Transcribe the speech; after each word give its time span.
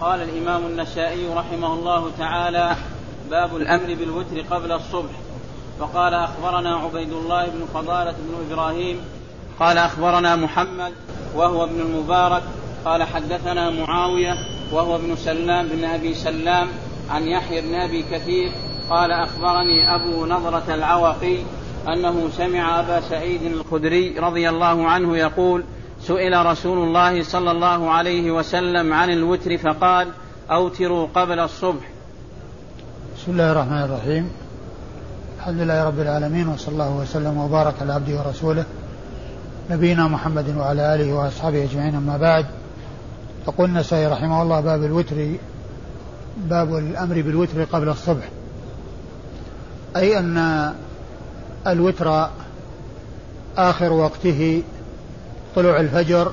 قال 0.00 0.22
الإمام 0.22 0.66
النسائي 0.66 1.28
رحمه 1.34 1.74
الله 1.74 2.10
تعالى 2.18 2.76
باب 3.30 3.56
الأمر 3.56 3.94
بالوتر 3.94 4.40
قبل 4.50 4.72
الصبح. 4.72 5.10
وقال 5.80 6.14
أخبرنا 6.14 6.76
عبيد 6.76 7.12
الله 7.12 7.46
بن 7.46 7.66
فضالة 7.74 8.12
بن 8.12 8.52
إبراهيم. 8.52 9.00
قال 9.60 9.78
أخبرنا 9.78 10.36
محمد 10.36 10.92
وهو 11.34 11.64
ابن 11.64 11.80
المبارك. 11.80 12.42
قال 12.84 13.02
حدثنا 13.02 13.70
معاوية 13.70 14.34
وهو 14.72 14.96
ابن 14.96 15.16
سلام 15.16 15.68
بن 15.68 15.84
أبي 15.84 16.14
سلام 16.14 16.68
عن 17.10 17.22
يحيى 17.22 17.60
بن 17.60 17.74
أبي 17.74 18.02
كثير. 18.02 18.52
قال 18.90 19.12
أخبرني 19.12 19.94
أبو 19.94 20.26
نضرة 20.26 20.74
العوقي 20.74 21.36
أنه 21.88 22.28
سمع 22.36 22.80
أبا 22.80 23.00
سعيد 23.00 23.42
الخدري 23.42 24.18
رضي 24.18 24.48
الله 24.48 24.88
عنه 24.88 25.16
يقول 25.16 25.64
سئل 26.06 26.46
رسول 26.46 26.78
الله 26.78 27.22
صلى 27.22 27.50
الله 27.50 27.90
عليه 27.90 28.30
وسلم 28.30 28.92
عن 28.92 29.10
الوتر 29.10 29.58
فقال 29.58 30.08
أوتروا 30.50 31.06
قبل 31.14 31.38
الصبح. 31.38 31.90
بسم 33.16 33.32
الله 33.32 33.52
الرحمن 33.52 33.82
الرحيم. 33.82 34.30
الحمد 35.38 35.60
لله 35.60 35.84
رب 35.84 36.00
العالمين 36.00 36.48
وصلى 36.48 36.72
الله 36.72 36.96
وسلم 36.96 37.38
وبارك 37.38 37.74
على 37.80 37.92
عبده 37.92 38.18
ورسوله 38.18 38.64
نبينا 39.70 40.08
محمد 40.08 40.56
وعلى 40.56 40.94
آله 40.94 41.14
وأصحابه 41.14 41.64
أجمعين. 41.64 41.94
أما 41.94 42.16
بعد 42.16 42.46
يقول 43.48 43.68
النسائي 43.68 44.06
رحمه 44.06 44.42
الله 44.42 44.60
باب 44.60 44.84
الوتر 44.84 45.28
باب 46.36 46.76
الأمر 46.76 47.22
بالوتر 47.22 47.64
قبل 47.64 47.88
الصبح. 47.88 48.28
أي 49.96 50.18
أن 50.18 50.72
الوتر 51.66 52.28
آخر 53.56 53.92
وقته 53.92 54.62
طلوع 55.56 55.80
الفجر 55.80 56.32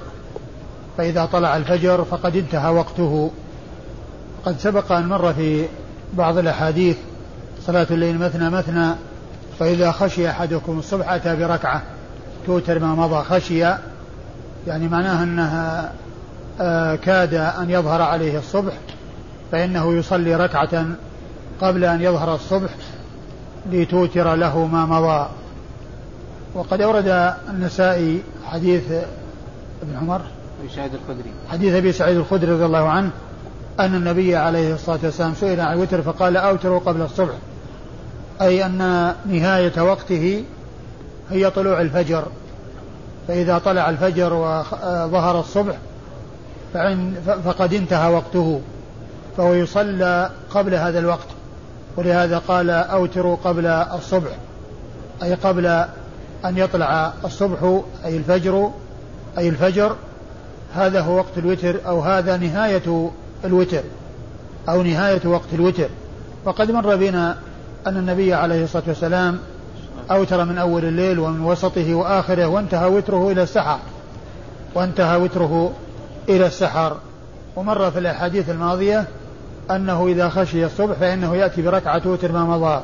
فإذا 0.97 1.25
طلع 1.25 1.57
الفجر 1.57 2.03
فقد 2.03 2.35
انتهى 2.35 2.71
وقته. 2.73 3.31
قد 4.45 4.59
سبق 4.59 4.91
أن 4.91 5.07
مر 5.07 5.33
في 5.33 5.65
بعض 6.13 6.37
الأحاديث 6.37 6.97
صلاة 7.61 7.87
الليل 7.91 8.17
مثنى 8.19 8.49
مثنى 8.49 8.95
فإذا 9.59 9.91
خشي 9.91 10.29
أحدكم 10.29 10.79
الصبح 10.79 11.11
أتى 11.11 11.35
بركعة 11.35 11.83
توتر 12.45 12.79
ما 12.79 12.95
مضى 12.95 13.23
خشي 13.23 13.59
يعني 14.67 14.87
معناها 14.87 15.23
أنها 15.23 15.91
آه 16.61 16.95
كاد 16.95 17.33
أن 17.33 17.69
يظهر 17.69 18.01
عليه 18.01 18.37
الصبح 18.37 18.73
فإنه 19.51 19.93
يصلي 19.93 20.35
ركعة 20.35 20.85
قبل 21.61 21.85
أن 21.85 22.01
يظهر 22.01 22.35
الصبح 22.35 22.69
لتوتر 23.71 24.35
له 24.35 24.65
ما 24.65 24.85
مضى. 24.85 25.29
وقد 26.57 26.81
أورد 26.81 27.33
النسائي 27.49 28.21
حديث 28.45 28.91
ابن 29.81 29.97
عمر 30.01 30.21
أبي 30.61 30.69
سعيد 30.75 30.91
الخدري. 30.93 31.31
حديث 31.49 31.73
أبي 31.73 31.91
سعيد 31.91 32.17
الخدري 32.17 32.51
رضي 32.51 32.65
الله 32.65 32.89
عنه 32.89 33.09
أن 33.79 33.95
النبي 33.95 34.35
عليه 34.35 34.73
الصلاة 34.73 34.99
والسلام 35.03 35.33
سئل 35.33 35.61
عن 35.61 35.73
الوتر 35.73 36.01
فقال 36.01 36.37
أوتروا 36.37 36.79
قبل 36.79 37.01
الصبح. 37.01 37.33
أي 38.41 38.65
أن 38.65 39.13
نهاية 39.25 39.81
وقته 39.81 40.43
هي 41.29 41.49
طلوع 41.49 41.81
الفجر. 41.81 42.23
فإذا 43.27 43.57
طلع 43.57 43.89
الفجر 43.89 44.33
وظهر 44.33 45.39
الصبح 45.39 45.75
فقد 47.45 47.73
انتهى 47.73 48.13
وقته. 48.13 48.61
فهو 49.37 49.53
يصلى 49.53 50.31
قبل 50.49 50.73
هذا 50.73 50.99
الوقت. 50.99 51.27
ولهذا 51.97 52.37
قال 52.37 52.69
أوتروا 52.69 53.37
قبل 53.43 53.65
الصبح. 53.67 54.31
أي 55.23 55.33
قبل 55.33 55.85
أن 56.45 56.57
يطلع 56.57 57.13
الصبح 57.25 57.81
أي 58.05 58.17
الفجر 58.17 58.71
أي 59.37 59.49
الفجر. 59.49 59.95
هذا 60.75 61.01
هو 61.01 61.17
وقت 61.17 61.37
الوتر 61.37 61.75
أو 61.87 62.01
هذا 62.01 62.37
نهاية 62.37 63.11
الوتر 63.45 63.81
أو 64.69 64.83
نهاية 64.83 65.21
وقت 65.25 65.53
الوتر. 65.53 65.89
وقد 66.45 66.71
مر 66.71 66.95
بنا 66.95 67.37
أن 67.87 67.97
النبي 67.97 68.33
عليه 68.33 68.63
الصلاة 68.63 68.83
والسلام 68.87 69.39
أوتر 70.11 70.45
من 70.45 70.57
أول 70.57 70.85
الليل 70.85 71.19
ومن 71.19 71.41
وسطه 71.41 71.95
وآخره 71.95 72.47
وانتهى 72.47 72.89
وتره 72.89 73.31
إلى 73.31 73.43
السحر. 73.43 73.79
وانتهى 74.75 75.17
وتره 75.17 75.71
إلى 76.29 76.47
السحر. 76.47 76.97
ومر 77.55 77.91
في 77.91 77.99
الأحاديث 77.99 78.49
الماضية 78.49 79.07
أنه 79.71 80.07
إذا 80.07 80.29
خشي 80.29 80.65
الصبح 80.65 80.95
فإنه 80.95 81.35
يأتي 81.35 81.61
بركعة 81.61 82.01
وتر 82.05 82.31
ما 82.31 82.43
مضى. 82.43 82.81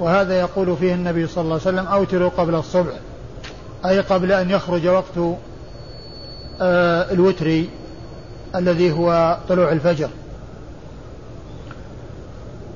وهذا 0.00 0.40
يقول 0.40 0.76
فيه 0.76 0.94
النبي 0.94 1.26
صلى 1.26 1.42
الله 1.42 1.52
عليه 1.52 1.62
وسلم 1.62 1.86
أوتروا 1.86 2.28
قبل 2.28 2.54
الصبح 2.54 2.92
أي 3.86 4.00
قبل 4.00 4.32
أن 4.32 4.50
يخرج 4.50 4.86
وقت 4.86 5.36
آه 6.60 7.12
الوتر 7.12 7.64
الذي 8.56 8.92
هو 8.92 9.38
طلوع 9.48 9.72
الفجر. 9.72 10.08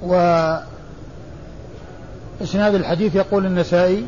و 0.03 0.15
إسناد 2.43 2.75
الحديث 2.75 3.15
يقول 3.15 3.47
النسائي 3.47 4.06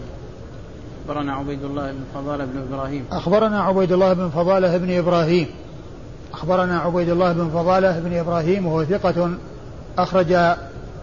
أخبرنا 1.09 1.33
عبيد 1.33 1.65
الله 1.65 1.93
بن 1.93 2.05
فضالة 2.15 2.45
بن 2.45 2.63
إبراهيم. 2.73 3.05
أخبرنا 3.13 3.63
عبيد 3.63 3.93
الله 3.93 4.13
بن 4.13 4.29
فضالة 4.29 4.77
بن 4.77 4.99
إبراهيم. 4.99 5.47
أخبرنا 6.33 6.79
عبيد 6.79 7.09
الله 7.09 7.33
بن 7.33 7.49
فضالة 7.49 8.01
بن 8.01 8.17
إبراهيم 8.17 8.67
وهو 8.67 8.85
ثقة 8.85 9.31
أخرج 9.99 10.37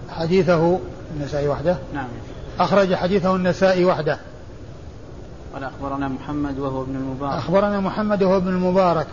حديثه 0.09 0.80
النسائي 1.19 1.47
وحده. 1.47 1.78
نعم. 1.94 2.07
أخرج 2.59 2.96
حديثه 2.96 3.35
النسائي 3.35 3.85
وحده. 3.85 4.18
قال 5.53 5.63
أخبرنا 5.63 6.07
محمد 6.07 6.59
وهو 6.59 6.81
ابن 6.81 6.96
المبارك. 6.96 7.34
أخبرنا 7.34 7.79
محمد 7.79 8.24
وهو 8.24 8.38
ابن 8.38 8.47
المبارك 8.47 9.07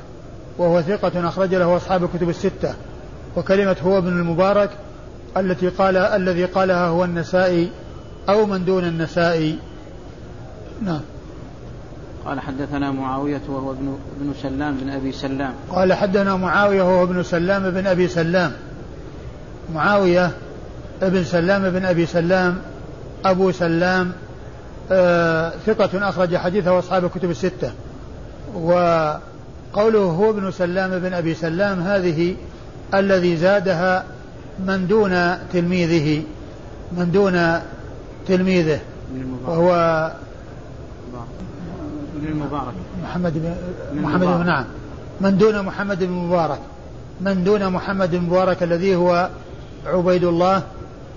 وهو 0.58 0.82
ثقة 0.82 1.28
أخرج 1.28 1.54
له 1.54 1.76
أصحاب 1.76 2.04
الكتب 2.04 2.28
الستة 2.28 2.74
وكلمة 3.36 3.76
هو 3.84 3.98
ابن 3.98 4.08
المبارك 4.08 4.70
التي 5.36 5.68
قال 5.68 5.96
الذي 5.96 6.44
قالها 6.44 6.86
هو 6.86 7.04
النسائي 7.04 7.70
أو 8.28 8.46
من 8.46 8.64
دون 8.64 8.84
النسائي. 8.84 9.58
نعم. 10.82 11.00
قال 12.26 12.40
حدثنا 12.40 12.90
معاوية 12.90 13.40
وهو 13.48 13.70
ابن 13.70 13.98
ابن 14.20 14.34
سلام 14.42 14.76
بن 14.76 14.90
أبي 14.90 15.12
سلام. 15.12 15.52
قال 15.70 15.92
حدثنا 15.92 16.36
معاوية 16.36 16.82
وهو 16.82 17.02
ابن 17.02 17.22
سلام 17.22 17.70
بن 17.70 17.86
أبي 17.86 18.08
سلام. 18.08 18.52
معاوية 19.74 20.30
ابن 21.02 21.24
سلام 21.24 21.70
بن 21.70 21.84
أبي 21.84 22.06
سلام 22.06 22.58
أبو 23.24 23.52
سلام 23.52 24.12
آه 24.90 25.52
ثقة 25.66 26.08
أخرج 26.08 26.36
حديثه 26.36 26.78
أصحاب 26.78 27.04
الكتب 27.04 27.30
الستة. 27.30 27.72
وقوله 28.54 30.00
هو 30.00 30.30
ابن 30.30 30.50
سلام 30.50 30.98
بن 30.98 31.12
أبي 31.12 31.34
سلام 31.34 31.80
هذه 31.80 32.36
الذي 32.94 33.36
زادها 33.36 34.04
من 34.66 34.86
دون 34.86 35.34
تلميذه 35.52 36.22
من 36.92 37.10
دون 37.12 37.60
تلميذه. 38.28 38.80
وهو 39.46 40.12
المبارك 42.22 42.74
محمد 43.02 43.32
بن 43.34 43.54
محمد 44.02 44.26
بن 44.26 44.46
نعم. 44.46 44.64
من 45.20 45.38
دون 45.38 45.62
محمد 45.62 46.04
بن 46.04 46.10
مبارك. 46.10 46.58
من 47.20 47.44
دون 47.44 47.68
محمد 47.68 48.10
بن 48.10 48.20
مبارك 48.20 48.62
الذي 48.62 48.96
هو 48.96 49.28
عبيد 49.86 50.24
الله. 50.24 50.62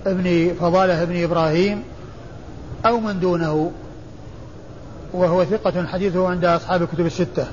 ابن 0.06 0.54
فضالة 0.60 1.04
ابن 1.04 1.24
إبراهيم 1.24 1.84
أو 2.86 3.00
من 3.00 3.20
دونه 3.20 3.72
وهو 5.14 5.46
ثقة 5.46 5.88
حديثه 5.88 6.30
عند 6.30 6.46
أصحاب 6.46 6.82
الكتب 6.82 7.06
الستة 7.06 7.46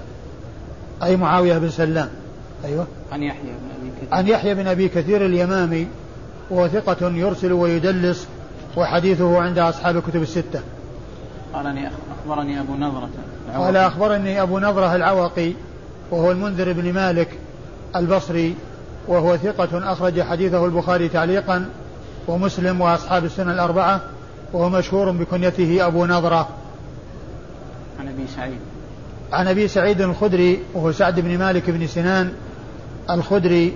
أي 1.02 1.16
معاوية 1.16 1.58
بن 1.58 1.70
سلام 1.70 2.08
أيوة. 2.64 2.86
عن 3.12 3.22
يحيى 3.22 3.42
بن 3.42 3.70
أبي 3.80 3.90
كثير. 3.96 4.14
عن 4.14 4.28
يحيى 4.28 4.54
بن 4.54 4.66
أبي 4.66 4.88
كثير 4.88 5.26
اليمامي 5.26 5.88
وهو 6.50 6.68
ثقة 6.68 7.10
يرسل 7.10 7.52
ويدلس 7.52 8.26
وحديثه 8.76 9.40
عند 9.40 9.58
أصحاب 9.58 9.96
الكتب 9.96 10.22
الستة. 10.22 10.60
قال 11.54 11.88
أخبرني 12.20 12.60
أبو 12.60 12.74
نظرة 12.74 13.08
قال 13.54 13.76
أخبرني 13.76 14.42
أبو 14.42 14.58
نظرة 14.58 14.96
العوقي 14.96 15.52
وهو 16.10 16.30
المنذر 16.30 16.72
بن 16.72 16.92
مالك 16.92 17.28
البصري 17.96 18.54
وهو 19.08 19.36
ثقة 19.36 19.92
أخرج 19.92 20.22
حديثه 20.22 20.66
البخاري 20.66 21.08
تعليقا 21.08 21.68
ومسلم 22.30 22.80
وأصحاب 22.80 23.24
السنة 23.24 23.52
الأربعة 23.52 24.00
وهو 24.52 24.68
مشهور 24.68 25.10
بكنيته 25.10 25.86
أبو 25.86 26.06
نظرة 26.06 26.48
عن 28.00 28.08
أبي 28.08 28.26
سعيد. 28.36 28.58
عن 29.32 29.48
أبي 29.48 29.68
سعيد 29.68 30.00
الخدري 30.00 30.62
وهو 30.74 30.92
سعد 30.92 31.20
بن 31.20 31.38
مالك 31.38 31.70
بن 31.70 31.86
سنان 31.86 32.32
الخدري 33.10 33.72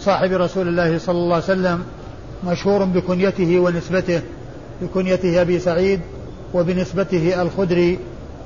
صاحب 0.00 0.32
رسول 0.32 0.68
الله 0.68 0.98
صلى 0.98 1.18
الله 1.18 1.34
عليه 1.34 1.44
وسلم 1.44 1.84
مشهور 2.44 2.84
بكنيته 2.84 3.58
ونسبته 3.58 4.22
بكنيته 4.82 5.42
أبي 5.42 5.58
سعيد 5.58 6.00
وبنسبته 6.54 7.42
الخدري 7.42 7.98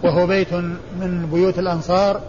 وهو 0.04 0.26
بيت 0.26 0.54
من 1.00 1.28
بيوت 1.32 1.58
الأنصار 1.58 2.20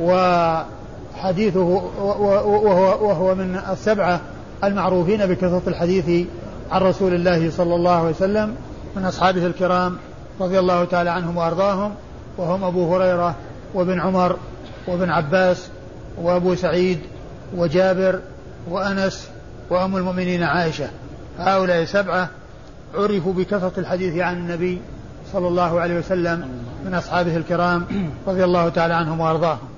وحديثه 0.00 1.60
وهو, 1.60 3.08
وهو 3.08 3.34
من 3.34 3.60
السبعة 3.72 4.20
المعروفين 4.64 5.26
بكثرة 5.26 5.62
الحديث 5.66 6.26
عن 6.70 6.82
رسول 6.82 7.14
الله 7.14 7.50
صلى 7.50 7.74
الله 7.74 7.90
عليه 7.90 8.10
وسلم 8.10 8.54
من 8.96 9.04
أصحابه 9.04 9.46
الكرام 9.46 9.96
رضي 10.40 10.58
الله 10.58 10.84
تعالى 10.84 11.10
عنهم 11.10 11.36
وأرضاهم 11.36 11.94
وهم 12.38 12.64
أبو 12.64 12.96
هريرة 12.96 13.34
وابن 13.74 14.00
عمر 14.00 14.36
وابن 14.86 15.10
عباس 15.10 15.68
وأبو 16.18 16.54
سعيد 16.54 17.00
وجابر 17.56 18.20
وأنس 18.70 19.28
وأم 19.70 19.96
المؤمنين 19.96 20.42
عائشة 20.42 20.88
هؤلاء 21.38 21.84
سبعة 21.84 22.28
عرفوا 22.94 23.32
بكثرة 23.32 23.72
الحديث 23.78 24.16
عن 24.16 24.36
النبي 24.36 24.80
صلى 25.32 25.48
الله 25.48 25.80
عليه 25.80 25.98
وسلم 25.98 26.48
من 26.84 26.94
أصحابه 26.94 27.36
الكرام 27.36 27.86
رضي 28.26 28.44
الله 28.44 28.68
تعالى 28.68 28.94
عنهم 28.94 29.20
وأرضاهم 29.20 29.68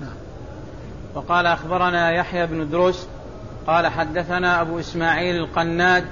نعم. 0.00 0.14
وقال 1.14 1.46
أخبرنا 1.46 2.10
يحيى 2.10 2.46
بن 2.46 2.70
دروس 2.70 3.06
قال 3.66 3.86
حدثنا 3.86 4.60
أبو 4.60 4.80
إسماعيل 4.80 5.36
القناد 5.36 6.04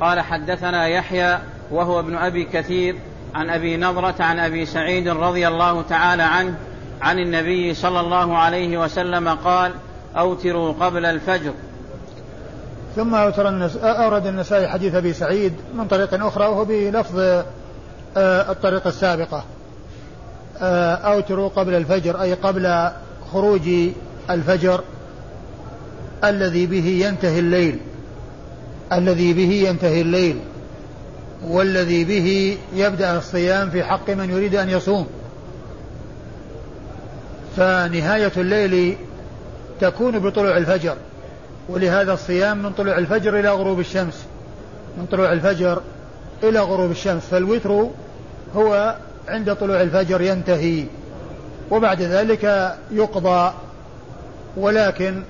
قال 0.00 0.20
حدثنا 0.20 0.86
يحيى 0.86 1.38
وهو 1.70 2.00
ابن 2.00 2.16
أبي 2.16 2.44
كثير 2.44 2.96
عن 3.34 3.50
أبي 3.50 3.76
نضرة 3.76 4.14
عن 4.20 4.38
أبي 4.38 4.66
سعيد 4.66 5.08
رضي 5.08 5.48
الله 5.48 5.82
تعالى 5.82 6.22
عنه 6.22 6.54
عن 7.02 7.18
النبي 7.18 7.74
صلى 7.74 8.00
الله 8.00 8.38
عليه 8.38 8.78
وسلم 8.78 9.28
قال 9.28 9.72
أوتروا 10.16 10.72
قبل 10.72 11.06
الفجر. 11.06 11.52
ثم 12.96 13.14
أوتر 13.14 13.48
النس... 13.48 13.76
أورد 13.76 14.26
النسائي 14.26 14.68
حديث 14.68 14.94
أبي 14.94 15.12
سعيد 15.12 15.52
من 15.74 15.86
طريق 15.86 16.26
أخرى 16.26 16.46
وهو 16.46 16.64
بلفظ 16.64 17.42
الطريقة 18.16 18.88
السابقة. 18.88 19.44
أوتروا 21.04 21.48
قبل 21.48 21.74
الفجر 21.74 22.22
أي 22.22 22.34
قبل 22.34 22.90
خروج 23.32 23.68
الفجر. 24.30 24.80
الذي 26.24 26.66
به 26.66 26.86
ينتهي 26.86 27.38
الليل 27.38 27.78
الذي 28.92 29.32
به 29.32 29.68
ينتهي 29.68 30.00
الليل 30.00 30.36
والذي 31.46 32.04
به 32.04 32.58
يبدأ 32.74 33.18
الصيام 33.18 33.70
في 33.70 33.84
حق 33.84 34.10
من 34.10 34.30
يريد 34.30 34.54
أن 34.54 34.70
يصوم. 34.70 35.06
فنهاية 37.56 38.32
الليل 38.36 38.96
تكون 39.80 40.18
بطلوع 40.18 40.56
الفجر 40.56 40.96
ولهذا 41.68 42.12
الصيام 42.12 42.62
من 42.62 42.70
طلوع 42.72 42.98
الفجر 42.98 43.40
إلى 43.40 43.48
غروب 43.48 43.80
الشمس 43.80 44.24
من 44.98 45.06
طلوع 45.06 45.32
الفجر 45.32 45.82
إلى 46.42 46.60
غروب 46.60 46.90
الشمس. 46.90 47.22
فالوتر 47.22 47.88
هو 48.56 48.96
عند 49.28 49.54
طلوع 49.54 49.80
الفجر 49.80 50.20
ينتهي 50.20 50.84
وبعد 51.70 52.02
ذلك 52.02 52.74
يقضى 52.90 53.52
ولكن 54.56 55.22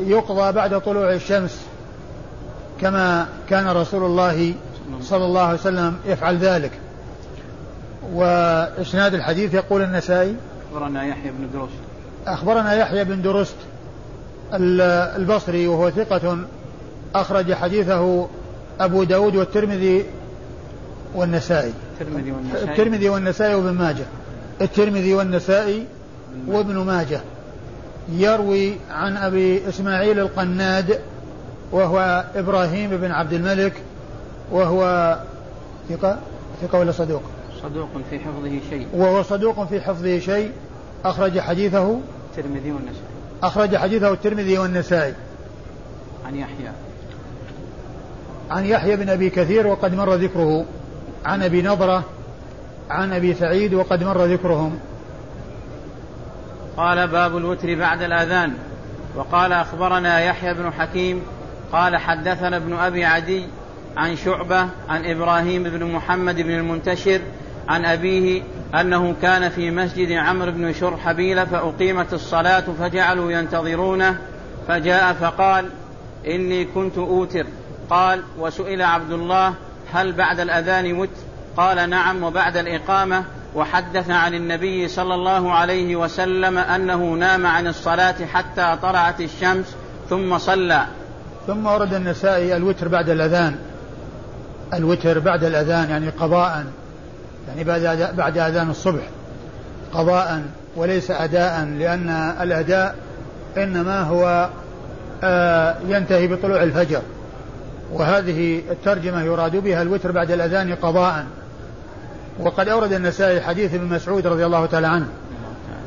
يقضى 0.00 0.52
بعد 0.52 0.80
طلوع 0.80 1.12
الشمس 1.12 1.60
كما 2.80 3.28
كان 3.48 3.68
رسول 3.68 4.04
الله 4.04 4.54
صلى 5.00 5.24
الله 5.24 5.40
عليه 5.40 5.58
وسلم 5.58 5.96
يفعل 6.06 6.38
ذلك. 6.38 6.70
وإسناد 8.14 9.14
الحديث 9.14 9.54
يقول 9.54 9.82
النسائي 9.82 10.36
أخبرنا 10.72 11.04
يحيى 11.04 11.30
بن 11.30 11.50
درست. 11.52 11.72
أخبرنا 12.26 12.74
يحيى 12.74 13.04
بن 13.04 13.22
درست 13.22 13.56
البصري 14.52 15.66
وهو 15.66 15.90
ثقة 15.90 16.38
أخرج 17.14 17.52
حديثه 17.52 18.28
أبو 18.80 19.04
داود 19.04 19.36
والترمذي 19.36 20.04
والنسائي. 21.14 21.72
الترمذي 22.00 22.32
والنسائي. 22.32 22.70
الترمذي 22.70 23.08
والنسائي 23.08 23.54
وابن 23.54 23.72
ماجه. 23.72 24.04
الترمذي 24.60 25.14
والنسائي 25.14 25.86
وابن 26.46 26.76
ماجه. 26.76 27.20
يروي 28.08 28.74
عن 28.90 29.16
أبي 29.16 29.68
إسماعيل 29.68 30.18
القناد 30.18 31.00
وهو 31.72 32.24
إبراهيم 32.34 32.90
بن 32.90 33.10
عبد 33.10 33.32
الملك 33.32 33.72
وهو 34.52 35.16
ثقة 35.88 36.18
ثقة 36.62 36.78
ولا 36.78 36.92
صدوق؟ 36.92 37.22
صدوق 37.62 37.88
في 38.10 38.18
حفظه 38.18 38.60
شيء. 38.70 38.86
وهو 38.94 39.22
صدوق 39.22 39.68
في 39.68 39.80
حفظه 39.80 40.18
شيء. 40.18 40.52
أخرج 41.04 41.40
حديثه 41.40 42.00
الترمذي 42.30 42.72
والنسائي. 42.72 43.08
أخرج 43.42 43.76
حديثه 43.76 44.12
الترمذي 44.12 44.58
والنسائي. 44.58 45.14
عن 46.26 46.36
يحيى. 46.36 46.72
عن 48.50 48.64
يحيى 48.64 48.96
بن 48.96 49.08
أبي 49.08 49.30
كثير 49.30 49.66
وقد 49.66 49.94
مر 49.94 50.14
ذكره. 50.14 50.64
عن 51.24 51.42
أبي 51.42 51.62
نضرة 51.62 52.04
عن 52.90 53.12
أبي 53.12 53.34
سعيد 53.34 53.74
وقد 53.74 54.04
مر 54.04 54.24
ذكرهم. 54.24 54.78
قال 56.78 57.08
باب 57.08 57.36
الوتر 57.36 57.74
بعد 57.74 58.02
الأذان. 58.02 58.52
وقال 59.16 59.52
أخبرنا 59.52 60.20
يحيى 60.20 60.54
بن 60.54 60.72
حكيم 60.72 61.22
قال 61.72 61.96
حدثنا 61.96 62.56
ابن 62.56 62.72
أبي 62.72 63.04
عدي 63.04 63.46
عن 63.96 64.16
شعبة 64.16 64.60
عن 64.88 65.04
إبراهيم 65.04 65.62
بن 65.62 65.84
محمد 65.84 66.40
بن 66.40 66.50
المنتشر 66.50 67.20
عن 67.68 67.84
أبيه 67.84 68.42
أنه 68.74 69.14
كان 69.22 69.48
في 69.48 69.70
مسجد 69.70 70.12
عمرو 70.12 70.52
بن 70.52 70.72
شرحبيل 70.72 71.46
فأقيمت 71.46 72.12
الصلاة 72.12 72.64
فجعلوا 72.80 73.32
ينتظرونه 73.32 74.18
فجاء 74.68 75.12
فقال 75.12 75.66
إني 76.26 76.64
كنت 76.64 76.98
أوتر. 76.98 77.46
قال 77.90 78.22
وسئل 78.38 78.82
عبد 78.82 79.12
الله 79.12 79.54
هل 79.92 80.12
بعد 80.12 80.40
الأذان 80.40 80.94
مت 80.94 81.08
قال 81.56 81.90
نعم 81.90 82.22
وبعد 82.22 82.56
الإقامة 82.56 83.24
وحدث 83.58 84.10
عن 84.10 84.34
النبي 84.34 84.88
صلى 84.88 85.14
الله 85.14 85.52
عليه 85.52 85.96
وسلم 85.96 86.58
أنه 86.58 87.14
نام 87.14 87.46
عن 87.46 87.66
الصلاة 87.66 88.14
حتى 88.32 88.76
طلعت 88.82 89.20
الشمس 89.20 89.76
ثم 90.10 90.38
صلى. 90.38 90.84
ثم 91.46 91.66
ورد 91.66 91.94
النسائي 91.94 92.56
الوتر 92.56 92.88
بعد 92.88 93.10
الأذان. 93.10 93.56
الوتر 94.74 95.18
بعد 95.18 95.44
الأذان 95.44 95.90
يعني 95.90 96.08
قضاء 96.08 96.64
يعني 97.48 97.64
بعد 97.64 98.14
بعد 98.16 98.38
أذان 98.38 98.70
الصبح. 98.70 99.02
قضاء 99.94 100.42
وليس 100.76 101.10
أداء 101.10 101.64
لأن 101.78 102.08
الأداء 102.40 102.96
إنما 103.56 104.00
هو 104.00 104.48
آه 105.22 105.76
ينتهي 105.88 106.26
بطلوع 106.26 106.62
الفجر. 106.62 107.02
وهذه 107.92 108.62
الترجمة 108.70 109.22
يراد 109.22 109.56
بها 109.56 109.82
الوتر 109.82 110.12
بعد 110.12 110.30
الأذان 110.30 110.74
قضاء. 110.74 111.26
وقد 112.40 112.68
أورد 112.68 112.92
النسائي 112.92 113.40
حديث 113.40 113.74
ابن 113.74 113.84
مسعود 113.84 114.26
رضي 114.26 114.46
الله 114.46 114.66
تعالى 114.66 114.86
عنه 114.86 115.08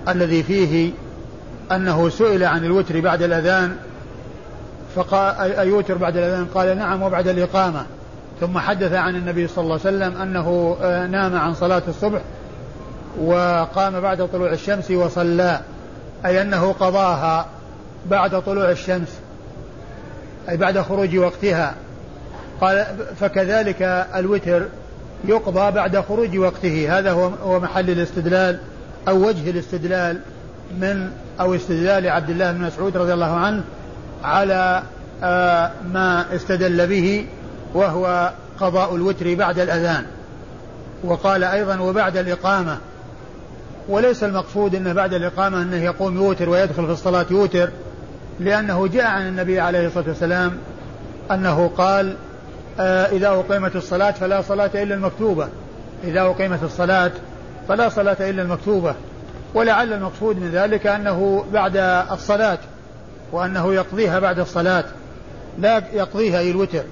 الذي 0.07 0.43
فيه 0.43 0.91
أنه 1.71 2.09
سئل 2.09 2.43
عن 2.43 2.65
الوتر 2.65 2.99
بعد 2.99 3.21
الأذان 3.21 3.75
فقال 4.95 5.35
أيوتر 5.55 5.97
بعد 5.97 6.17
الأذان؟ 6.17 6.45
قال 6.45 6.77
نعم 6.77 7.01
وبعد 7.03 7.27
الإقامة. 7.27 7.85
ثم 8.41 8.57
حدث 8.57 8.93
عن 8.93 9.15
النبي 9.15 9.47
صلى 9.47 9.63
الله 9.63 9.79
عليه 9.85 9.97
وسلم 9.97 10.21
أنه 10.21 10.77
آه، 10.81 11.07
نام 11.07 11.37
عن 11.37 11.53
صلاة 11.53 11.81
الصبح 11.87 12.21
وقام 13.21 13.99
بعد 13.99 14.27
طلوع 14.33 14.51
الشمس 14.51 14.91
وصلى 14.91 15.61
أي 16.25 16.41
أنه 16.41 16.71
قضاها 16.71 17.45
بعد 18.09 18.41
طلوع 18.41 18.71
الشمس 18.71 19.19
أي 20.49 20.57
بعد 20.57 20.79
خروج 20.79 21.17
وقتها. 21.17 21.75
قال 22.61 22.85
فكذلك 23.19 23.81
الوتر 24.15 24.65
يقضى 25.25 25.71
بعد 25.71 25.99
خروج 25.99 26.37
وقته. 26.37 26.99
هذا 26.99 27.11
هو 27.11 27.59
محل 27.59 27.89
الاستدلال 27.89 28.59
أو 29.07 29.27
وجه 29.27 29.49
الاستدلال 29.49 30.19
من 30.79 31.11
أو 31.39 31.55
استدلال 31.55 32.09
عبد 32.09 32.29
الله 32.29 32.51
بن 32.51 32.61
مسعود 32.61 32.97
رضي 32.97 33.13
الله 33.13 33.35
عنه 33.35 33.63
على 34.23 34.83
آه، 35.23 35.71
ما 35.93 36.35
استدل 36.35 36.87
به 36.87 37.25
وهو 37.73 38.31
قضاء 38.59 38.95
الوتر 38.95 39.35
بعد 39.35 39.59
الأذان. 39.59 40.05
وقال 41.03 41.43
أيضا 41.43 41.79
وبعد 41.79 42.17
الإقامة. 42.17 42.77
وليس 43.89 44.23
المقصود 44.23 44.75
أنه 44.75 44.93
بعد 44.93 45.13
الإقامة 45.13 45.61
أنه 45.61 45.83
يقوم 45.83 46.15
يوتر 46.15 46.49
ويدخل 46.49 46.85
في 46.85 46.91
الصلاة 46.91 47.25
يوتر 47.31 47.69
لأنه 48.39 48.87
جاء 48.87 49.05
عن 49.05 49.27
النبي 49.27 49.59
عليه 49.59 49.87
الصلاة 49.87 50.07
والسلام 50.07 50.57
أنه 51.31 51.71
قال 51.77 52.15
إذا 52.79 53.27
أقيمت 53.27 53.75
الصلاة 53.75 54.11
فلا 54.11 54.41
صلاة 54.41 54.71
إلا 54.75 54.95
المكتوبة. 54.95 55.47
إذا 56.03 56.21
أقيمت 56.21 56.63
الصلاة 56.63 57.11
فلا 57.67 57.89
صلاة 57.89 58.17
إلا 58.19 58.41
المكتوبة. 58.41 58.95
ولعل 59.53 59.93
المقصود 59.93 60.37
من 60.37 60.51
ذلك 60.51 60.87
أنه 60.87 61.45
بعد 61.53 61.77
الصلاة 62.11 62.57
وأنه 63.31 63.73
يقضيها 63.73 64.19
بعد 64.19 64.39
الصلاة. 64.39 64.83
لا 65.59 65.83
يقضيها 65.93 66.39
أي 66.39 66.51
الوتر. 66.51 66.83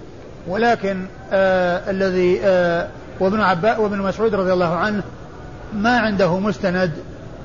ولكن 0.48 1.06
آه 1.32 1.92
الذي 1.92 2.40
آه 2.44 2.88
وابن 3.20 3.42
عباس 3.42 3.80
وابن 3.80 3.98
مسعود 3.98 4.36
رضي 4.36 4.54
الله 4.54 4.76
عنه 4.76 5.04
ما 5.74 6.00
عنده 6.00 6.40
مستند 6.40 6.92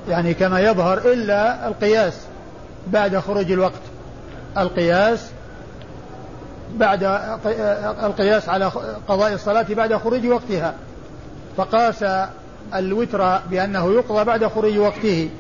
يعني 0.09 0.35
كما 0.35 0.61
يظهر 0.61 0.99
إلا 0.99 1.69
القياس 1.69 2.15
بعد 2.87 3.19
خروج 3.19 3.53
الوقت. 3.53 3.81
القياس 4.59 5.31
بعد 6.75 7.03
القياس 8.03 8.49
على 8.49 8.65
قضاء 9.09 9.33
الصلاة 9.33 9.67
بعد 9.71 9.95
خروج 9.95 10.27
وقتها. 10.27 10.75
فقاس 11.57 12.05
الوتر 12.75 13.39
بأنه 13.51 13.93
يقضى 13.93 14.25
بعد 14.25 14.47
خروج 14.47 14.79
وقته. 14.79 15.31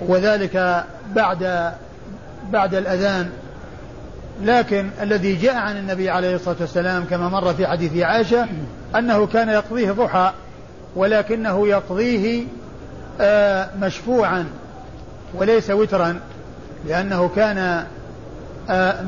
وذلك 0.00 0.84
بعد 1.14 1.72
بعد 2.50 2.74
الأذان. 2.74 3.30
لكن 4.42 4.90
الذي 5.02 5.34
جاء 5.34 5.54
عن 5.56 5.76
النبي 5.76 6.10
عليه 6.10 6.34
الصلاة 6.34 6.56
والسلام 6.60 7.04
كما 7.04 7.28
مر 7.28 7.54
في 7.54 7.66
حديث 7.66 7.96
عائشة 7.96 8.46
أنه 8.96 9.26
كان 9.26 9.48
يقضيه 9.48 9.92
ضحى 9.92 10.32
ولكنه 10.96 11.68
يقضيه 11.68 12.44
آه، 13.20 13.68
مشفوعا 13.80 14.46
وليس 15.34 15.70
وترا 15.70 16.20
لأنه 16.86 17.30
كان 17.36 17.84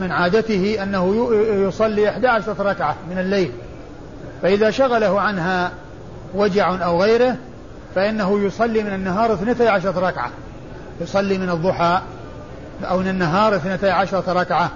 من 0.01 0.13
عادته 0.13 0.83
أنه 0.83 1.29
يصلي 1.69 2.09
11 2.09 2.55
ركعة 2.59 2.97
من 3.11 3.19
الليل. 3.19 3.53
فإذا 4.43 4.71
شغله 4.71 5.21
عنها 5.21 5.71
وجع 6.35 6.85
أو 6.85 7.03
غيره 7.03 7.37
فإنه 7.95 8.41
يصلي 8.41 8.83
من 8.83 8.95
النهار 8.95 9.33
12 9.35 10.03
ركعة. 10.03 10.31
يصلي 11.01 11.39
من 11.39 11.51
الضحى 11.51 12.01
أو 12.83 12.99
من 12.99 13.09
النهار 13.09 13.57
12 13.57 14.37
ركعة 14.37 14.71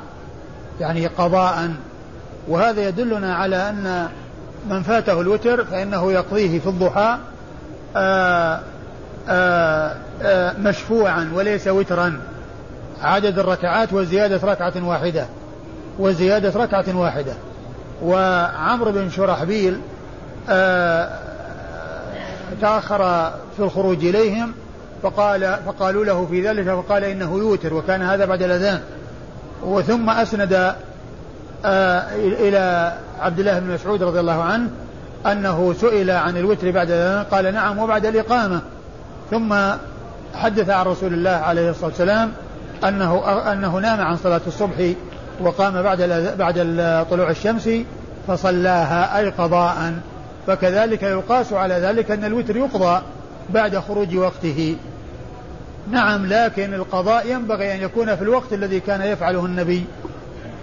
يعني 0.80 1.06
قضاء. 1.06 1.70
وهذا 2.48 2.88
يدلنا 2.88 3.34
على 3.34 3.68
أن 3.68 4.08
من 4.70 4.82
فاته 4.82 5.20
الوتر 5.20 5.64
فإنه 5.64 6.12
يقضيه 6.12 6.58
في 6.58 6.66
الضحى 6.66 7.18
آآ 7.96 8.60
آآ 9.28 9.96
آآ 10.22 10.54
مشفوعا 10.58 11.30
وليس 11.34 11.68
وترا. 11.68 12.20
عدد 13.02 13.38
الركعات 13.38 13.92
وزيادة 13.92 14.52
ركعة 14.52 14.86
واحدة. 14.88 15.26
وزيادة 15.98 16.52
ركعة 16.60 16.96
واحدة. 16.96 17.32
وعمرو 18.02 18.92
بن 18.92 19.10
شرحبيل 19.10 19.80
تأخر 22.60 23.32
في 23.56 23.62
الخروج 23.62 24.04
إليهم 24.04 24.52
فقال 25.02 25.56
فقالوا 25.66 26.04
له 26.04 26.26
في 26.26 26.48
ذلك 26.48 26.64
فقال 26.64 27.04
إنه 27.04 27.38
يوتر 27.38 27.74
وكان 27.74 28.02
هذا 28.02 28.24
بعد 28.24 28.42
الأذان. 28.42 28.80
وثم 29.64 30.10
أسند 30.10 30.74
آه 31.64 32.14
إلى 32.16 32.92
عبد 33.20 33.38
الله 33.38 33.58
بن 33.58 33.74
مسعود 33.74 34.02
رضي 34.02 34.20
الله 34.20 34.42
عنه 34.42 34.68
أنه 35.26 35.74
سئل 35.80 36.10
عن 36.10 36.36
الوتر 36.36 36.70
بعد 36.70 36.90
الأذان 36.90 37.24
قال 37.24 37.54
نعم 37.54 37.78
وبعد 37.78 38.06
الإقامة. 38.06 38.60
ثم 39.30 39.54
حدث 40.34 40.70
عن 40.70 40.86
رسول 40.86 41.14
الله 41.14 41.30
عليه 41.30 41.70
الصلاة 41.70 41.86
والسلام 41.86 42.32
أنه 42.84 43.22
أنه 43.52 43.78
نام 43.78 44.00
عن 44.00 44.16
صلاة 44.16 44.40
الصبح 44.46 44.92
وقام 45.40 45.82
بعد 45.82 46.02
بعد 46.38 46.54
طلوع 47.10 47.30
الشمس 47.30 47.70
فصلاها 48.28 49.18
أي 49.18 49.28
قضاء. 49.28 49.94
فكذلك 50.46 51.02
يقاس 51.02 51.52
على 51.52 51.74
ذلك 51.74 52.10
أن 52.10 52.24
الوتر 52.24 52.56
يقضى 52.56 53.02
بعد 53.50 53.78
خروج 53.78 54.16
وقته. 54.16 54.76
نعم 55.90 56.26
لكن 56.26 56.74
القضاء 56.74 57.32
ينبغي 57.32 57.74
أن 57.74 57.80
يكون 57.80 58.16
في 58.16 58.22
الوقت 58.22 58.52
الذي 58.52 58.80
كان 58.80 59.02
يفعله 59.02 59.46
النبي 59.46 59.84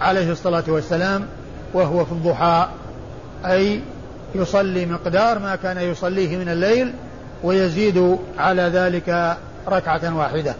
عليه 0.00 0.32
الصلاة 0.32 0.64
والسلام 0.68 1.26
وهو 1.74 2.04
في 2.04 2.12
الضحى. 2.12 2.68
أي 3.46 3.80
يصلي 4.34 4.86
مقدار 4.86 5.38
ما 5.38 5.56
كان 5.56 5.78
يصليه 5.78 6.36
من 6.36 6.48
الليل 6.48 6.92
ويزيد 7.44 8.18
على 8.38 8.62
ذلك 8.62 9.36
ركعة 9.68 10.16
واحدة. 10.16 10.54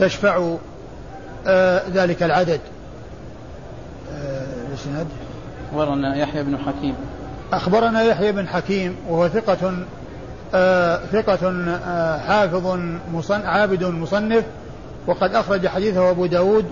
تشفع 0.00 0.56
آه 1.46 1.82
ذلك 1.94 2.22
العدد. 2.22 2.60
آه 4.12 5.06
ورنا 5.74 6.16
يحيى 6.16 6.42
بن 6.42 6.58
حكيم. 6.58 6.94
أخبرنا 7.52 8.02
يحيى 8.02 8.32
بن 8.32 8.48
حكيم 8.48 8.96
وهو 9.08 9.28
ثقة 9.28 9.72
آه 10.54 11.00
ثقة 11.12 11.52
آه 11.86 12.18
حافظ 12.18 12.78
مصن 13.12 13.40
عابد 13.40 13.84
مصنف 13.84 14.44
وقد 15.06 15.34
أخرج 15.34 15.66
حديثه 15.66 16.10
أبو 16.10 16.26
داود 16.26 16.64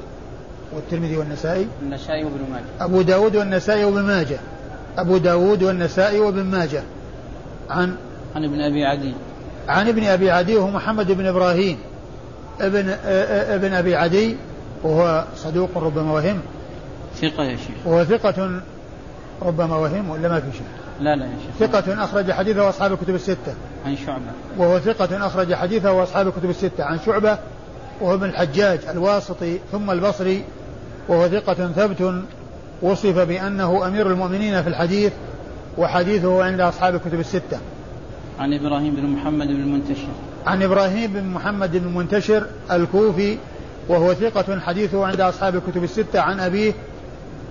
والترمذي 0.73 1.17
والنسائي. 1.17 1.67
النسائي 1.83 2.25
وابن 2.25 2.39
ماجه. 2.53 2.65
أبو 2.81 3.03
داود 3.03 3.37
والنسائي 3.37 3.85
وابن 3.85 4.03
ماجه. 4.03 4.39
أبو 4.99 5.17
داود 5.17 5.63
والنسائي 5.63 6.21
وابن 6.21 6.45
ماجه. 6.45 6.83
عن؟ 7.71 7.97
عن 8.37 8.45
ابن 8.45 8.61
أبي 8.61 8.85
عدي. 8.85 9.15
عن 9.69 9.89
ابن 9.89 10.05
أبي 10.05 10.31
عدي 10.31 10.57
وهو 10.57 10.71
محمد 10.71 11.13
بن 11.13 11.27
إبراهيم. 11.27 11.79
ابن 12.61 12.89
ابن 13.55 13.73
أبي 13.73 13.97
عدي 13.97 14.37
وهو 14.83 15.25
صدوق 15.37 15.71
ربما 15.77 16.13
وهم. 16.13 16.41
ثقة 17.15 17.45
يا 17.45 17.57
شيخ. 17.57 17.87
وهو 17.87 18.05
ثقة 18.05 18.61
ربما 19.43 19.77
وهم 19.77 20.11
ولا 20.11 20.29
ما 20.29 20.41
في 20.41 20.53
شيء 20.53 20.67
لا 21.01 21.17
لا 21.17 21.25
يا 21.25 21.31
شيخ. 21.31 21.69
ثقة 21.69 22.05
أخرج 22.05 22.33
حديثه 22.33 22.67
وأصحاب 22.67 22.93
الكتب 22.93 23.15
الستة. 23.15 23.55
عن 23.87 23.97
شعبة. 23.97 24.31
وهو 24.59 24.79
ثقة 24.79 25.27
أخرج 25.27 25.55
حديثه 25.55 25.93
وأصحاب 25.93 26.29
الكتب 26.29 26.51
الستة. 26.51 26.85
عن 26.85 26.99
شعبة 27.07 27.39
وهو 28.01 28.15
ابن 28.15 28.25
الحجاج 28.25 28.81
الواسطي 28.91 29.59
ثم 29.73 29.91
البصري. 29.91 30.45
وهو 31.09 31.29
ثقة 31.29 31.55
ثبت 31.55 32.15
وصف 32.83 33.19
بأنه 33.19 33.87
أمير 33.87 34.07
المؤمنين 34.07 34.63
في 34.63 34.69
الحديث 34.69 35.13
وحديثه 35.79 36.45
عند 36.45 36.61
أصحاب 36.61 36.95
الكتب 36.95 37.21
الستة. 37.21 37.59
عن 38.39 38.53
إبراهيم 38.53 38.95
بن 38.95 39.07
محمد 39.07 39.47
بن 39.47 39.61
المنتشر. 39.61 40.09
عن 40.47 40.63
إبراهيم 40.63 41.13
بن 41.13 41.25
محمد 41.25 41.73
بن 41.77 41.87
المنتشر 41.89 42.47
الكوفي 42.71 43.39
وهو 43.89 44.15
ثقة 44.15 44.61
حديثه 44.61 45.07
عند 45.07 45.21
أصحاب 45.21 45.55
الكتب 45.55 45.85
الستة 45.85 46.21
عن 46.21 46.41
أبيه 46.41 46.73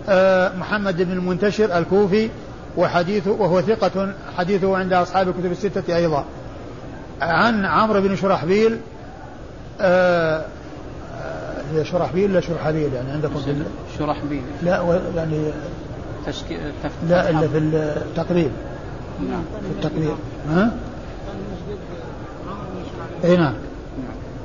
آه، 0.10 0.52
محمد 0.56 1.02
بن 1.02 1.12
المنتشر 1.12 1.78
الكوفي 1.78 2.30
وحديثه 2.78 3.32
وهو 3.32 3.62
ثقة 3.62 4.14
حديثه 4.38 4.78
عند 4.78 4.94
أصحاب 4.94 5.28
الكتب 5.28 5.52
الستة 5.52 5.96
أيضا. 5.96 6.26
عن 7.22 7.66
عمرو 7.66 8.02
بن 8.02 8.16
شرحبيل 8.16 8.78
آه 9.82 10.46
هي 11.74 11.86
شرحبيل 11.86 12.34
لا 12.34 12.42
شرحبيل؟ 12.42 12.94
يعني 12.94 13.12
عندكم 13.12 13.40
في 13.40 13.56
شرحبيل. 14.00 14.42
لا 14.64 15.00
يعني 15.16 15.52
تشكيل 16.26 16.60
لا 17.10 17.30
إلا 17.30 17.48
في 17.48 17.58
التقريب. 17.58 18.52
نعم. 19.30 19.44
في 19.62 19.86
التقريب. 19.86 20.16
ها؟ 20.50 20.72
أي 23.24 23.38
نعم. 23.38 23.54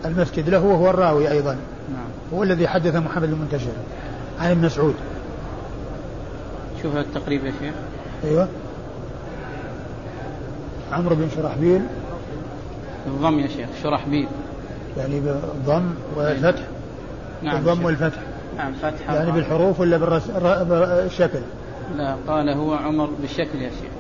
المسجد 0.05 0.49
له 0.49 0.65
وهو 0.65 0.91
الراوي 0.91 1.31
أيضا. 1.31 1.53
نعم. 1.93 2.09
هو 2.35 2.43
الذي 2.43 2.69
حدث 2.69 2.97
محمد 2.97 3.29
المنتشر. 3.29 3.73
عن 4.41 4.51
ابن 4.51 4.65
مسعود. 4.65 4.95
شوف 6.83 6.97
التقريب 6.97 7.45
يا 7.45 7.53
شيخ. 7.61 7.75
أيوه. 8.25 8.49
عمرو 10.93 11.15
بن 11.15 11.29
شرحبيل. 11.37 11.83
الضم 13.07 13.39
يا 13.39 13.49
شيخ 13.49 13.69
شرحبيل. 13.83 14.29
يعني 14.97 15.21
بالضم 15.21 15.95
والفتح. 16.17 16.63
نعم. 17.43 17.57
الضم 17.57 17.85
والفتح. 17.85 18.19
نعم 18.57 18.73
فتح 18.73 19.11
يعني 19.11 19.33
بالحروف 19.33 19.81
ولا 19.81 19.97
بالشكل 20.63 21.39
لا 21.97 22.17
قال 22.29 22.49
هو 22.49 22.75
عمر 22.75 23.09
بالشكل 23.21 23.63
يا 23.63 23.71
شيخ. 23.71 23.91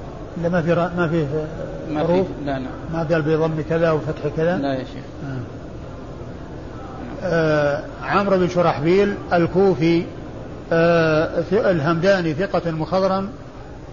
لا 0.42 0.48
ما 0.48 0.62
في 0.62 0.74
ما 0.74 1.08
فيه 1.08 1.26
ما 1.94 2.06
في 2.06 2.24
لا 2.44 2.58
لا. 2.58 2.66
ما 2.92 3.02
قال 3.02 3.22
بضم 3.22 3.62
كذا 3.68 3.90
وفتح 3.90 4.28
كذا؟ 4.36 4.56
لا 4.56 4.74
يا 4.74 4.84
شيخ. 4.84 5.04
آه. 5.24 5.38
آه 7.24 7.84
عمرو 8.02 8.38
بن 8.38 8.48
شرحبيل 8.48 9.14
الكوفي 9.32 10.04
آه 10.72 11.42
الهمداني 11.52 12.34
ثقة 12.34 12.70
مخضرم 12.70 13.28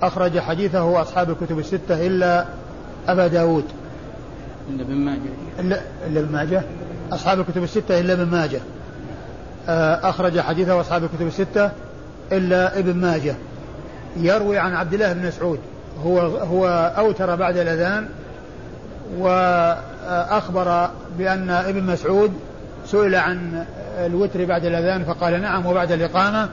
أخرج 0.01 0.39
حديثه 0.39 1.01
أصحاب 1.01 1.29
الكتب 1.29 1.60
الستة 1.60 2.08
إلا 2.08 2.46
أبا 3.08 3.27
داود. 3.27 3.65
إلا 4.70 4.84
ابن 4.84 4.96
ماجه. 4.96 5.20
إلا, 5.60 5.82
إلا 6.08 6.20
ابن 6.20 6.32
ماجه؟ 6.32 6.62
أصحاب 7.12 7.39
الكتب 7.39 7.63
الستة 7.63 8.00
إلا 8.00 8.13
ابن 8.13 8.25
ماجه. 8.25 8.60
آه 9.70 10.10
أخرج 10.10 10.39
حديثه 10.39 10.82
أصحاب 10.82 11.03
الكتب 11.03 11.27
الستة 11.27 11.72
إلا 12.32 12.79
ابن 12.79 12.96
ماجه. 12.96 13.36
يروي 14.18 14.58
عن 14.58 14.75
عبد 14.75 14.94
الله 14.94 15.13
بن 15.13 15.27
مسعود. 15.27 15.60
هو 16.06 16.20
هو 16.20 16.68
أوتر 16.98 17.36
بعد 17.36 17.58
الأذان 17.58 18.08
وأخبر 19.18 20.89
بأن 21.18 21.50
ابن 21.50 21.84
مسعود 21.84 22.34
سئل 22.86 23.15
عن 23.15 23.65
الوتر 24.06 24.46
بعد 24.46 24.65
الأذان 24.65 25.03
فقال 25.03 25.41
نعم 25.41 25.65
وبعد 25.65 25.91
الإقامة. 25.91 26.50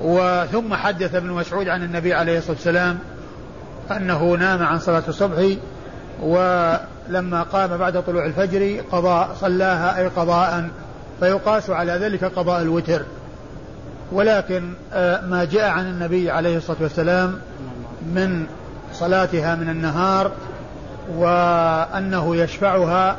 وثم 0.00 0.74
حدث 0.74 1.14
ابن 1.14 1.30
مسعود 1.30 1.68
عن 1.68 1.82
النبي 1.82 2.14
عليه 2.14 2.38
الصلاة 2.38 2.56
والسلام 2.56 2.98
أنه 3.90 4.34
نام 4.34 4.62
عن 4.62 4.78
صلاة 4.78 5.02
الصبح 5.08 5.56
ولما 6.22 7.42
قام 7.42 7.76
بعد 7.76 8.02
طلوع 8.02 8.26
الفجر 8.26 8.80
قضاء 8.92 9.36
صلاها 9.40 9.98
أي 9.98 10.06
قضاء 10.06 10.68
فيقاس 11.20 11.70
على 11.70 11.92
ذلك 11.92 12.24
قضاء 12.24 12.62
الوتر. 12.62 13.02
ولكن 14.12 14.72
آه، 14.92 15.26
ما 15.26 15.44
جاء 15.44 15.68
عن 15.68 15.86
النبي 15.86 16.30
عليه 16.30 16.56
الصلاة 16.56 16.78
والسلام 16.80 17.38
من 18.14 18.46
صلاتها 18.94 19.54
من 19.54 19.68
النهار 19.68 20.30
وأنه 21.16 22.36
يشفعها 22.36 23.16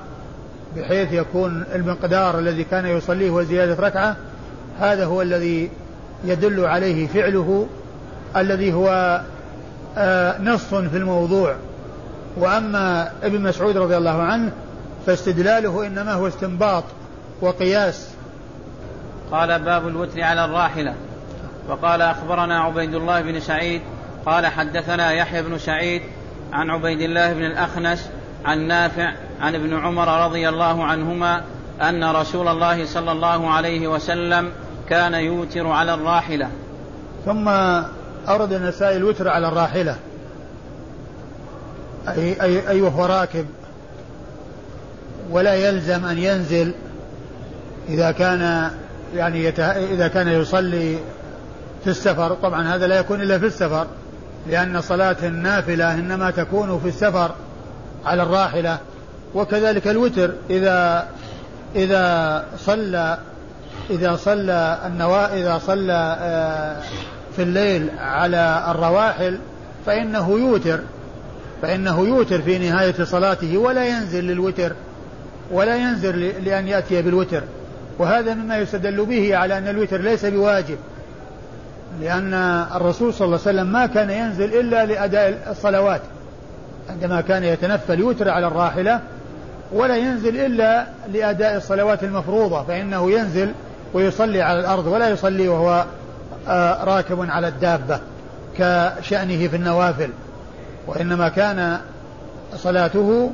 بحيث 0.78 1.14
يكون 1.14 1.64
المقدار 1.76 2.40
الذي 2.40 2.64
كان 2.64 2.86
يصليه 2.86 3.32
وزيادة 3.32 3.88
ركعة 3.88 4.16
هذا 4.80 5.06
هو 5.06 5.22
الذي 5.22 5.70
يدل 6.26 6.66
عليه 6.66 7.08
فعله 7.08 7.68
الذي 8.36 8.74
هو 8.74 9.22
آه، 9.98 10.42
نص 10.42 10.74
في 10.74 10.98
الموضوع. 10.98 11.56
وأما 12.38 13.12
ابن 13.24 13.42
مسعود 13.42 13.78
رضي 13.78 13.98
الله 13.98 14.22
عنه 14.22 14.52
فاستدلاله 15.06 15.88
إنما 15.88 16.14
هو 16.14 16.28
استنباط 16.28 16.84
وقياس. 17.42 18.10
قال 19.32 19.60
باب 19.60 19.88
الوتر 19.88 20.22
على 20.22 20.46
الراحلة. 20.46 20.94
وقال 21.70 22.02
أخبرنا 22.02 22.60
عبيد 22.60 22.94
الله 22.94 23.22
بن 23.22 23.40
سعيد 23.40 23.82
قال 24.26 24.48
حدثنا 24.48 25.12
يحيى 25.12 25.42
بن 25.42 25.58
سعيد 25.58 26.02
عن 26.54 26.70
عبيد 26.70 27.02
الله 27.02 27.34
بن 27.34 27.46
الأخنس 27.46 28.10
عن 28.46 28.68
نافع 28.68 29.14
عن 29.42 29.56
ابن 29.56 29.78
عمر 29.78 30.26
رضي 30.26 30.50
الله 30.50 30.84
عنهما 30.84 31.42
أن 31.82 32.04
رسول 32.04 32.48
الله 32.48 32.86
صلى 32.86 33.12
الله 33.12 33.50
عليه 33.50 33.88
وسلم 33.88 34.52
كان 34.90 35.14
يوتر 35.14 35.68
على 35.68 35.94
الراحلة. 35.94 36.50
ثم 37.26 37.48
أورد 38.28 38.54
النسائي 38.54 38.98
الوتر 38.98 39.30
على 39.30 39.48
الراحلة. 39.48 39.96
أي, 42.08 42.42
أي, 42.42 42.70
أي 42.70 42.82
وهو 42.82 43.06
راكب. 43.06 43.46
ولا 45.30 45.54
يلزم 45.54 46.06
أن 46.06 46.18
ينزل 46.18 46.74
إذا 47.90 48.12
كان 48.12 48.72
يعني 49.16 49.44
يته... 49.44 49.72
إذا 49.72 50.08
كان 50.08 50.28
يصلي 50.28 50.98
في 51.84 51.90
السفر. 51.90 52.34
طبعا 52.34 52.76
هذا 52.76 52.88
لا 52.88 53.00
يكون 53.00 53.22
إلا 53.22 53.40
في 53.40 53.46
السفر. 53.46 53.88
لأن 54.48 54.82
صلاة 54.82 55.16
النافلة 55.24 55.94
إنما 55.94 56.32
تكون 56.32 56.80
في 56.80 56.88
السفر 56.88 57.32
على 58.06 58.24
الراحلة 58.24 58.78
وكذلك 59.36 59.88
الوتر 59.88 60.32
إذا 60.50 61.08
إذا 61.76 62.46
صلى 62.58 63.18
إذا 63.90 64.16
صلى 64.16 64.80
النوا 64.86 65.40
إذا 65.40 65.58
صلى 65.58 66.18
آه، 66.20 66.82
في 67.36 67.42
الليل 67.42 67.90
على 68.00 68.66
الرواحل 68.72 69.40
فإنه 69.86 70.32
يوتر 70.32 70.80
فإنه 71.62 72.08
يوتر 72.08 72.42
في 72.42 72.58
نهاية 72.58 73.04
صلاته 73.04 73.58
ولا 73.58 73.86
ينزل 73.86 74.24
للوتر 74.24 74.74
ولا 75.52 75.76
ينزل 75.76 76.20
لأن 76.46 76.68
يأتي 76.68 77.02
بالوتر. 77.02 77.44
وهذا 78.00 78.34
مما 78.34 78.58
يستدل 78.58 79.06
به 79.06 79.38
على 79.38 79.58
أن 79.58 79.68
الوتر 79.68 80.02
ليس 80.02 80.26
بواجب. 80.26 80.78
لأن 82.02 82.34
الرسول 82.76 83.14
صلى 83.14 83.26
الله 83.26 83.40
عليه 83.46 83.60
وسلم 83.60 83.72
ما 83.74 83.86
كان 83.86 84.10
ينزل 84.10 84.60
إلا 84.60 84.86
لأداء 84.86 85.48
الصلوات 85.52 86.02
عندما 86.90 87.22
كان 87.22 87.44
يتنفل 87.44 88.00
يوتر 88.00 88.30
على 88.30 88.48
الراحلة 88.48 89.00
ولا 89.72 89.96
ينزل 89.98 90.38
إلا 90.38 90.86
لأداء 91.14 91.58
الصلوات 91.58 92.04
المفروضة 92.04 92.64
فإنه 92.64 93.12
ينزل 93.12 93.52
ويصلي 93.94 94.42
على 94.42 94.60
الأرض 94.60 94.88
ولا 94.88 95.10
يصلي 95.10 95.48
وهو 95.48 95.86
آه، 96.48 96.84
راكب 96.84 97.30
على 97.30 97.48
الدابة 97.48 98.00
كشأنه 98.58 99.48
في 99.48 99.56
النوافل 99.56 100.10
وإنما 100.88 101.30
كان 101.30 101.78
صلاته 102.56 103.32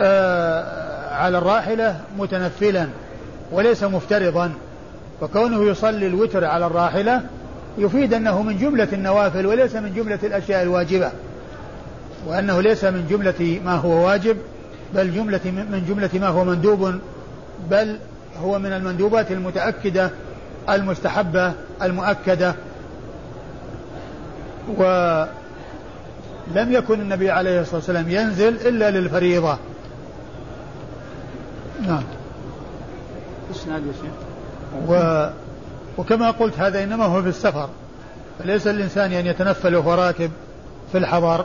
آه، 0.00 1.14
على 1.14 1.38
الراحلة 1.38 1.96
متنفلا 2.18 2.88
وليس 3.52 3.84
مفترضا 3.84 4.52
فكونه 5.20 5.64
يصلي 5.64 6.06
الوتر 6.06 6.44
على 6.44 6.66
الراحلة 6.66 7.22
يفيد 7.78 8.14
أنه 8.14 8.42
من 8.42 8.58
جملة 8.58 8.88
النوافل 8.92 9.46
وليس 9.46 9.76
من 9.76 9.94
جملة 9.94 10.18
الأشياء 10.22 10.62
الواجبة 10.62 11.10
وأنه 12.26 12.60
ليس 12.60 12.84
من 12.84 13.06
جملة 13.10 13.60
ما 13.64 13.74
هو 13.74 14.06
واجب 14.06 14.36
بل 14.94 15.14
جملة 15.14 15.40
من 15.44 15.84
جملة 15.88 16.10
ما 16.14 16.28
هو 16.28 16.44
مندوب 16.44 16.94
بل 17.70 17.98
هو 18.42 18.58
من 18.58 18.72
المندوبات 18.72 19.32
المتأكدة 19.32 20.10
المستحبة 20.68 21.52
المؤكدة. 21.82 22.54
ولم 24.76 25.28
يكن 26.72 27.00
النبي 27.00 27.30
عليه 27.30 27.60
الصلاة 27.60 27.76
والسلام 27.76 28.10
ينزل 28.10 28.54
إلا 28.68 28.90
للفريضة. 28.90 29.58
نعم. 31.86 32.02
إسناد 33.50 33.82
و 34.88 35.26
وكما 35.98 36.30
قلت 36.30 36.58
هذا 36.58 36.84
إنما 36.84 37.04
هو 37.04 37.22
في 37.22 37.28
السفر 37.28 37.68
فليس 38.38 38.66
الانسان 38.66 39.12
أن 39.12 39.26
يتنفل 39.26 39.76
وهو 39.76 39.94
راكب 39.94 40.30
في 40.92 40.98
الحضر 40.98 41.44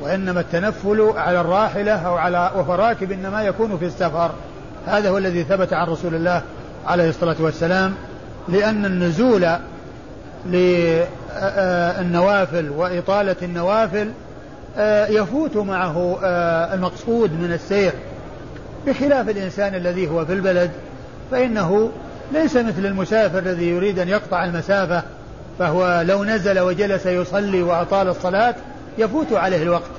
وإنما 0.00 0.40
التنفل 0.40 1.12
على 1.16 1.40
الراحلة 1.40 1.92
أو 1.92 2.14
على 2.14 2.50
وهو 2.54 2.74
راكب 2.74 3.12
إنما 3.12 3.42
يكون 3.42 3.78
في 3.78 3.84
السفر. 3.84 4.30
هذا 4.86 5.10
هو 5.10 5.18
الذي 5.18 5.44
ثبت 5.44 5.72
عن 5.72 5.86
رسول 5.88 6.14
الله 6.14 6.42
عليه 6.86 7.08
الصلاة 7.08 7.36
والسلام 7.40 7.94
لأن 8.48 8.84
النزول 8.84 9.46
للنوافل 12.06 12.70
وإطالة 12.70 13.36
النوافل 13.42 14.10
آه، 14.76 15.06
يفوت 15.06 15.56
معه 15.56 16.18
آه، 16.24 16.74
المقصود 16.74 17.32
من 17.32 17.52
السير. 17.52 17.92
بخلاف 18.86 19.28
الإنسان 19.28 19.74
الذي 19.74 20.10
هو 20.10 20.24
في 20.24 20.32
البلد 20.32 20.70
فإنه 21.30 21.90
ليس 22.32 22.56
مثل 22.56 22.86
المسافر 22.86 23.38
الذي 23.38 23.68
يريد 23.68 23.98
أن 23.98 24.08
يقطع 24.08 24.44
المسافة 24.44 25.02
فهو 25.58 26.04
لو 26.06 26.24
نزل 26.24 26.60
وجلس 26.60 27.06
يصلي 27.06 27.62
وأطال 27.62 28.08
الصلاة 28.08 28.54
يفوت 28.98 29.32
عليه 29.32 29.62
الوقت. 29.62 29.90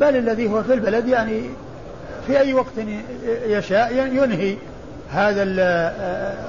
بل 0.00 0.16
الذي 0.16 0.48
هو 0.48 0.62
في 0.62 0.74
البلد 0.74 1.08
يعني 1.08 1.42
في 2.26 2.40
أي 2.40 2.54
وقت 2.54 2.72
يشاء 3.46 3.92
ينهي 3.92 4.56
هذا 5.12 5.42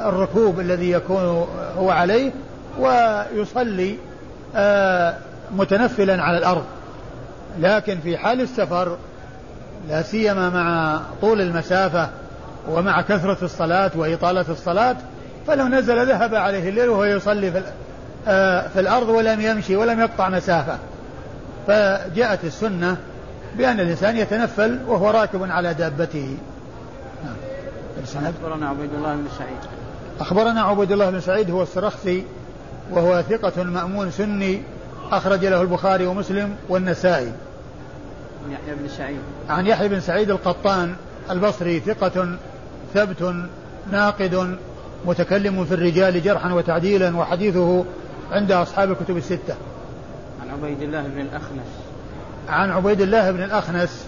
الركوب 0.10 0.60
الذي 0.60 0.91
يكون 0.91 1.47
هو 1.78 1.91
عليه 1.91 2.32
ويصلي 2.80 3.95
آه، 4.56 5.15
متنفلا 5.52 6.23
على 6.23 6.38
الأرض. 6.38 6.65
لكن 7.60 7.99
في 8.04 8.17
حال 8.17 8.41
السفر 8.41 8.97
لا 9.89 10.02
سيما 10.02 10.49
مع 10.49 10.99
طول 11.21 11.41
المسافة 11.41 12.10
ومع 12.67 13.02
كثرة 13.02 13.38
الصلاة 13.41 13.91
وإطالة 13.95 14.45
الصلاة 14.49 14.95
فلو 15.47 15.67
نزل 15.67 16.08
ذهب 16.08 16.36
عليه 16.36 16.69
الليل 16.69 16.89
وهو 16.89 17.04
يصلي 17.04 17.52
في, 17.52 17.63
آه، 18.28 18.67
في 18.67 18.80
الأرض 18.80 19.10
ولم 19.10 19.41
يمشي 19.41 19.76
ولم 19.76 19.99
يقطع 19.99 20.30
مسافة. 20.30 20.78
فجاءت 21.67 22.43
السنة 22.43 22.97
بأن 23.58 23.80
الإنسان 23.80 24.17
يتنفل 24.17 24.80
وهو 24.88 25.10
راكب 25.10 25.43
على 25.43 25.73
دابته. 25.73 26.38
نعم. 27.26 27.36
أخبرنا 28.26 28.69
عبيد 28.69 28.93
الله 28.93 29.15
بن 29.15 29.28
سعيد. 29.38 29.58
أخبرنا 30.19 30.62
عبيد 30.62 30.91
الله 30.91 31.10
بن 31.10 31.19
سعيد 31.19 31.52
هو 31.52 31.63
السرخسي 31.63 32.23
وهو 32.91 33.21
ثقة 33.21 33.63
مأمون 33.63 34.12
سني 34.12 34.62
أخرج 35.12 35.45
له 35.45 35.62
البخاري 35.62 36.06
ومسلم 36.06 36.56
والنسائي. 36.69 37.32
يحيى 38.49 38.76
بن 38.76 38.88
سعيد. 38.97 39.19
عن 39.49 39.67
يحيى 39.67 39.88
بن 39.88 39.99
سعيد 39.99 40.30
القطان 40.30 40.95
البصري 41.32 41.80
ثقة 41.80 42.38
ثبت 42.93 43.36
ناقد 43.91 44.58
متكلم 45.06 45.65
في 45.65 45.73
الرجال 45.73 46.23
جرحا 46.23 46.53
وتعديلا 46.53 47.17
وحديثه 47.17 47.86
عند 48.32 48.51
أصحاب 48.51 48.91
الكتب 48.91 49.17
الستة. 49.17 49.56
عن 50.41 50.49
عبيد 50.49 50.82
الله 50.82 51.01
بن 51.01 51.21
الأخنس. 51.21 51.67
عن 52.49 52.71
عبيد 52.71 53.01
الله 53.01 53.32
بن 53.32 53.43
الأخنس. 53.43 54.06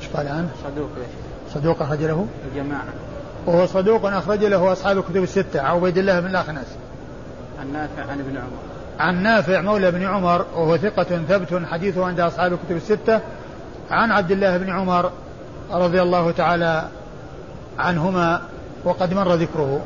إيش 0.00 0.08
قال 0.08 0.28
عنه؟ 0.28 0.48
صدوق. 0.64 0.88
صدوق 1.54 1.82
أخرج 1.82 2.02
له؟ 2.02 2.26
الجماعة. 2.52 2.84
وهو 3.46 3.66
صدوق 3.66 4.06
أخرج 4.06 4.44
له 4.44 4.72
أصحاب 4.72 4.98
الكتب 4.98 5.22
الستة. 5.22 5.60
عبيد 5.60 5.98
الله 5.98 6.20
بن 6.20 6.26
الأخنس. 6.26 6.76
عن 7.60 7.72
نافع 7.72 8.02
عن 8.10 8.20
ابن 8.20 8.36
عمر. 8.36 8.58
عن 8.98 9.22
نافع 9.22 9.60
مولى 9.60 9.90
بن 9.90 10.02
عمر 10.02 10.46
وهو 10.54 10.76
ثقة 10.76 11.20
ثبت 11.28 11.62
حديثه 11.66 12.06
عند 12.06 12.20
أصحاب 12.20 12.52
الكتب 12.52 12.76
الستة. 12.76 13.20
عن 13.90 14.10
عبد 14.10 14.30
الله 14.30 14.56
بن 14.56 14.70
عمر 14.70 15.10
رضي 15.70 16.02
الله 16.02 16.30
تعالى 16.30 16.88
عنهما 17.78 18.42
وقد 18.84 19.14
مر 19.14 19.34
ذكره. 19.34 19.80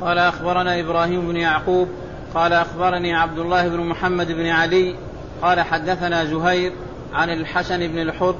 قال 0.00 0.18
أخبرنا 0.18 0.80
إبراهيم 0.80 1.28
بن 1.28 1.36
يعقوب 1.36 1.88
قال 2.34 2.52
أخبرني 2.52 3.14
عبد 3.14 3.38
الله 3.38 3.68
بن 3.68 3.80
محمد 3.80 4.32
بن 4.32 4.46
علي 4.46 4.94
قال 5.42 5.60
حدثنا 5.60 6.24
زهير 6.24 6.72
عن 7.14 7.30
الحسن 7.30 7.78
بن 7.88 7.98
الحر 7.98 8.34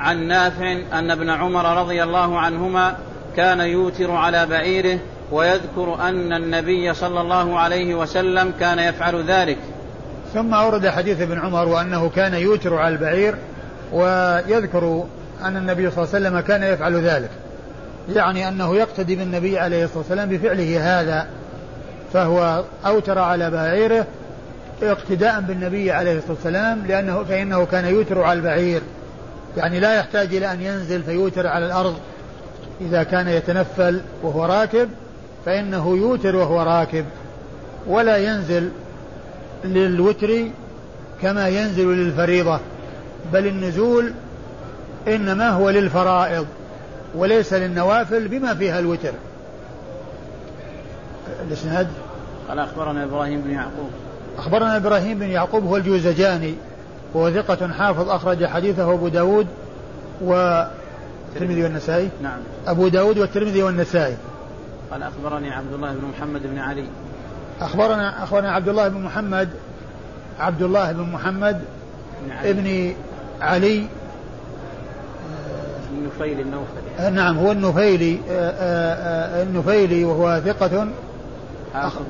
عن 0.00 0.26
نافع 0.28 0.72
أن 0.92 1.10
ابن 1.10 1.30
عمر 1.30 1.80
رضي 1.80 2.02
الله 2.02 2.38
عنهما 2.38 2.96
كان 3.36 3.60
يوتر 3.60 4.10
على 4.10 4.46
بعيره 4.46 4.98
ويذكر 5.32 5.96
أن 6.00 6.32
النبي 6.32 6.94
صلى 6.94 7.20
الله 7.20 7.58
عليه 7.58 7.94
وسلم 7.94 8.52
كان 8.60 8.78
يفعل 8.78 9.24
ذلك. 9.24 9.58
ثم 10.34 10.54
أورد 10.54 10.88
حديث 10.88 11.20
ابن 11.20 11.38
عمر 11.38 11.68
وأنه 11.68 12.08
كان 12.08 12.34
يوتر 12.34 12.74
على 12.74 12.94
البعير 12.94 13.34
ويذكر 13.92 15.04
أن 15.42 15.56
النبي 15.56 15.90
صلى 15.90 16.04
الله 16.04 16.14
عليه 16.14 16.28
وسلم 16.28 16.40
كان 16.40 16.62
يفعل 16.62 16.96
ذلك. 16.96 17.30
يعني 18.14 18.48
أنه 18.48 18.76
يقتدي 18.76 19.16
بالنبي 19.16 19.58
عليه 19.58 19.84
الصلاة 19.84 19.98
والسلام 19.98 20.28
بفعله 20.28 21.00
هذا 21.00 21.26
فهو 22.12 22.64
أوتر 22.86 23.18
على 23.18 23.50
بعيره 23.50 24.06
اقتداء 24.82 25.40
بالنبي 25.40 25.92
عليه 25.92 26.18
الصلاة 26.18 26.32
والسلام 26.32 26.86
لأنه 26.86 27.24
فإنه 27.24 27.66
كان 27.66 27.84
يوتر 27.84 28.22
على 28.22 28.38
البعير. 28.38 28.82
يعني 29.56 29.80
لا 29.80 29.94
يحتاج 29.94 30.34
إلى 30.34 30.52
أن 30.52 30.62
ينزل 30.62 31.02
فيوتر 31.02 31.46
على 31.46 31.66
الأرض. 31.66 31.94
إذا 32.80 33.02
كان 33.02 33.28
يتنفل 33.28 34.00
وهو 34.22 34.44
راكب 34.44 34.88
فإنه 35.46 35.96
يوتر 35.96 36.36
وهو 36.36 36.62
راكب. 36.62 37.04
ولا 37.86 38.16
ينزل 38.16 38.70
للوتر 39.64 40.44
كما 41.22 41.48
ينزل 41.48 41.88
للفريضة. 41.88 42.60
بل 43.32 43.46
النزول 43.46 44.12
إنما 45.08 45.48
هو 45.48 45.70
للفرائض 45.70 46.46
وليس 47.14 47.52
للنوافل 47.52 48.28
بما 48.28 48.54
فيها 48.54 48.78
الوتر. 48.78 49.12
الإسناد؟ 51.48 51.88
قال 52.48 52.58
أخبرنا 52.58 53.04
إبراهيم 53.04 53.40
بن 53.40 53.50
يعقوب. 53.50 53.90
أخبرنا 54.38 54.76
إبراهيم 54.76 55.18
بن 55.18 55.28
يعقوب 55.28 55.64
هو 55.64 55.76
الجوزجاني 55.76 56.54
وهو 57.14 57.30
ثقة 57.30 57.68
حافظ 57.68 58.10
أخرج 58.10 58.46
حديثه 58.46 58.92
أبو 58.92 59.08
داود 59.08 59.46
و 60.24 60.62
الترمذي 61.28 61.62
والنسائي. 61.62 62.08
نعم. 62.22 62.38
أبو 62.66 62.88
داود 62.88 63.18
والترمذي 63.18 63.62
والنسائي. 63.62 64.16
قال 64.90 65.02
أخبرني 65.02 65.50
عبد 65.50 65.72
الله 65.72 65.92
بن 65.92 66.08
محمد 66.08 66.42
بن 66.42 66.58
علي. 66.58 66.84
أخبرنا 67.60 68.22
أخبرنا 68.22 68.52
عبد 68.52 68.68
الله 68.68 68.88
بن 68.88 69.00
محمد 69.00 69.48
عبد 70.40 70.62
الله 70.62 70.92
بن 70.92 71.02
محمد 71.02 71.60
بن 72.24 72.32
علي. 72.32 72.50
ابن 72.50 72.94
علي 73.40 73.86
النفيل 75.92 76.40
النوفلي 76.40 76.80
آه، 76.98 77.10
نعم 77.10 77.38
هو 77.38 77.52
النفيلي 77.52 78.18
آه، 78.30 78.50
آه، 78.50 79.42
النفيلي 79.42 80.04
وهو 80.04 80.40
ثقة 80.44 80.88
حافظ 81.74 82.02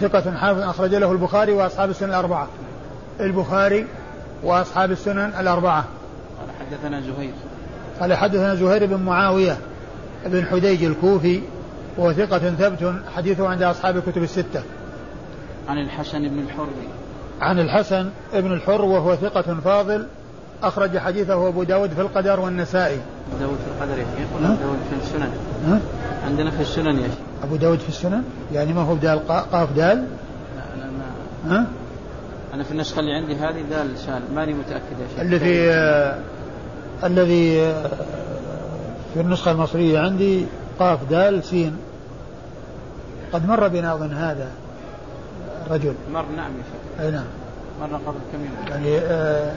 ثقة 0.00 0.36
حافظ 0.36 0.60
أخرج 0.60 0.94
له 0.94 1.12
البخاري 1.12 1.52
وأصحاب 1.52 1.90
السنن 1.90 2.08
الأربعة. 2.08 2.48
البخاري 3.20 3.86
وأصحاب 4.42 4.90
السنن 4.90 5.32
الأربعة. 5.40 5.84
قال 6.38 6.48
حدثنا 6.60 7.00
زهير 7.00 7.32
قال 8.00 8.14
حدثنا 8.14 8.54
زهير 8.54 8.86
بن 8.86 8.96
معاوية 8.96 9.58
بن 10.26 10.46
حديج 10.46 10.84
الكوفي 10.84 11.40
وهو 11.98 12.12
ثقة 12.12 12.38
ثبت 12.38 12.94
حديثه 13.16 13.48
عند 13.48 13.62
أصحاب 13.62 13.96
الكتب 13.96 14.22
الستة. 14.22 14.62
عن 15.68 15.78
الحسن 15.78 16.28
بن 16.28 16.38
الحر. 16.38 16.68
عن 17.40 17.58
الحسن 17.58 18.10
بن 18.34 18.52
الحر 18.52 18.82
وهو 18.82 19.16
ثقة 19.16 19.60
فاضل 19.64 20.06
أخرج 20.62 20.98
حديثه 20.98 21.48
أبو 21.48 21.62
داود 21.62 21.90
في 21.90 22.00
القدر 22.00 22.40
والنسائي. 22.40 22.98
داود 23.40 23.56
في 23.56 23.84
القدر 23.84 23.98
يقول 23.98 24.44
ها؟ 24.44 24.56
داود 24.62 24.78
في 24.90 24.96
السنن. 25.06 25.30
ها؟ 25.66 25.80
عندنا 26.26 26.50
في 26.50 26.60
السنن 26.62 26.98
يا 26.98 27.02
شيخ 27.08 27.14
أبو 27.44 27.56
داود 27.56 27.78
في 27.78 27.88
السنن؟ 27.88 28.22
يعني 28.52 28.72
ما 28.72 28.80
هو 28.82 28.94
دال 28.94 29.20
قا- 29.28 29.52
قاف 29.52 29.72
دال؟ 29.72 30.06
لا 30.56 30.74
أنا 30.74 30.90
ما. 31.48 31.56
ها؟ 31.56 31.66
أنا 32.54 32.62
في 32.64 32.72
النسخة 32.72 33.00
اللي 33.00 33.12
عندي 33.14 33.34
هذه 33.34 33.62
دال 33.70 33.98
سال 33.98 34.22
ماني 34.34 34.52
متأكد 34.52 34.82
يا 35.00 35.08
شيخ. 35.10 35.20
اللي 35.20 35.38
في 35.38 35.70
آه، 35.72 36.18
الذي 37.04 37.60
آه، 37.62 37.90
في 39.14 39.20
النسخة 39.20 39.50
المصرية 39.50 39.98
عندي 40.00 40.46
قاف 40.78 40.98
دال 41.10 41.44
سين. 41.44 41.76
قد 43.32 43.48
مر 43.48 43.68
بنا 43.68 43.94
أظن 43.94 44.12
هذا 44.12 44.46
الرجل. 45.66 45.94
مر 46.12 46.24
نعم 46.36 46.50
يا 46.50 46.62
شيخ. 46.62 47.04
أي 47.04 47.10
نعم. 47.10 47.24
مر 47.80 47.86
قبل 47.86 48.18
كم 48.32 48.38
يوم؟ 48.38 48.68
يعني 48.68 48.98
آه، 48.98 49.54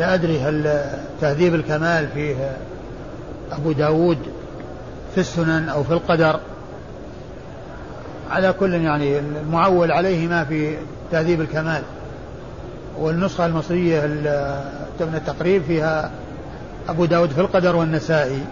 لا 0.00 0.14
أدري 0.14 0.40
هل 0.40 0.80
تهذيب 1.20 1.54
الكمال 1.54 2.08
فيه 2.14 2.56
أبو 3.52 3.72
داود 3.72 4.18
في 5.14 5.20
السنن 5.20 5.68
أو 5.68 5.82
في 5.82 5.92
القدر. 5.92 6.40
على 8.30 8.52
كل 8.52 8.74
يعني 8.74 9.18
المعول 9.18 9.92
عليه 9.92 10.28
ما 10.28 10.44
في 10.44 10.76
تهذيب 11.12 11.40
الكمال. 11.40 11.82
والنسخة 12.98 13.46
المصرية 13.46 14.04
ال- 14.04 14.64
من 15.00 15.14
التقريب 15.14 15.62
فيها 15.62 16.10
أبو 16.88 17.04
داود 17.04 17.30
في 17.30 17.40
القدر 17.40 17.76
والنسائي. 17.76 18.42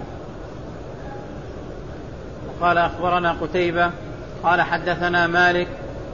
قال 2.61 2.79
أخبرنا 2.79 3.33
قتيبة 3.33 3.91
قال 4.43 4.63
حدثنا 4.63 5.27
مالك 5.27 5.69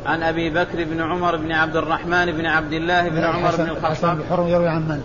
عن 0.06 0.22
أبي 0.22 0.50
بكر 0.50 0.84
بن 0.84 1.00
عمر 1.00 1.36
بن 1.36 1.52
عبد 1.52 1.76
الرحمن 1.76 2.32
بن 2.32 2.46
عبد 2.46 2.72
الله 2.72 3.08
بن 3.08 3.18
عمر 3.24 3.56
بن 3.56 3.68
الخطاب. 3.68 4.16
بن 4.16 4.22
الحر 4.22 4.48
يروي 4.48 4.68
عن 4.68 4.80
من؟ 4.88 5.02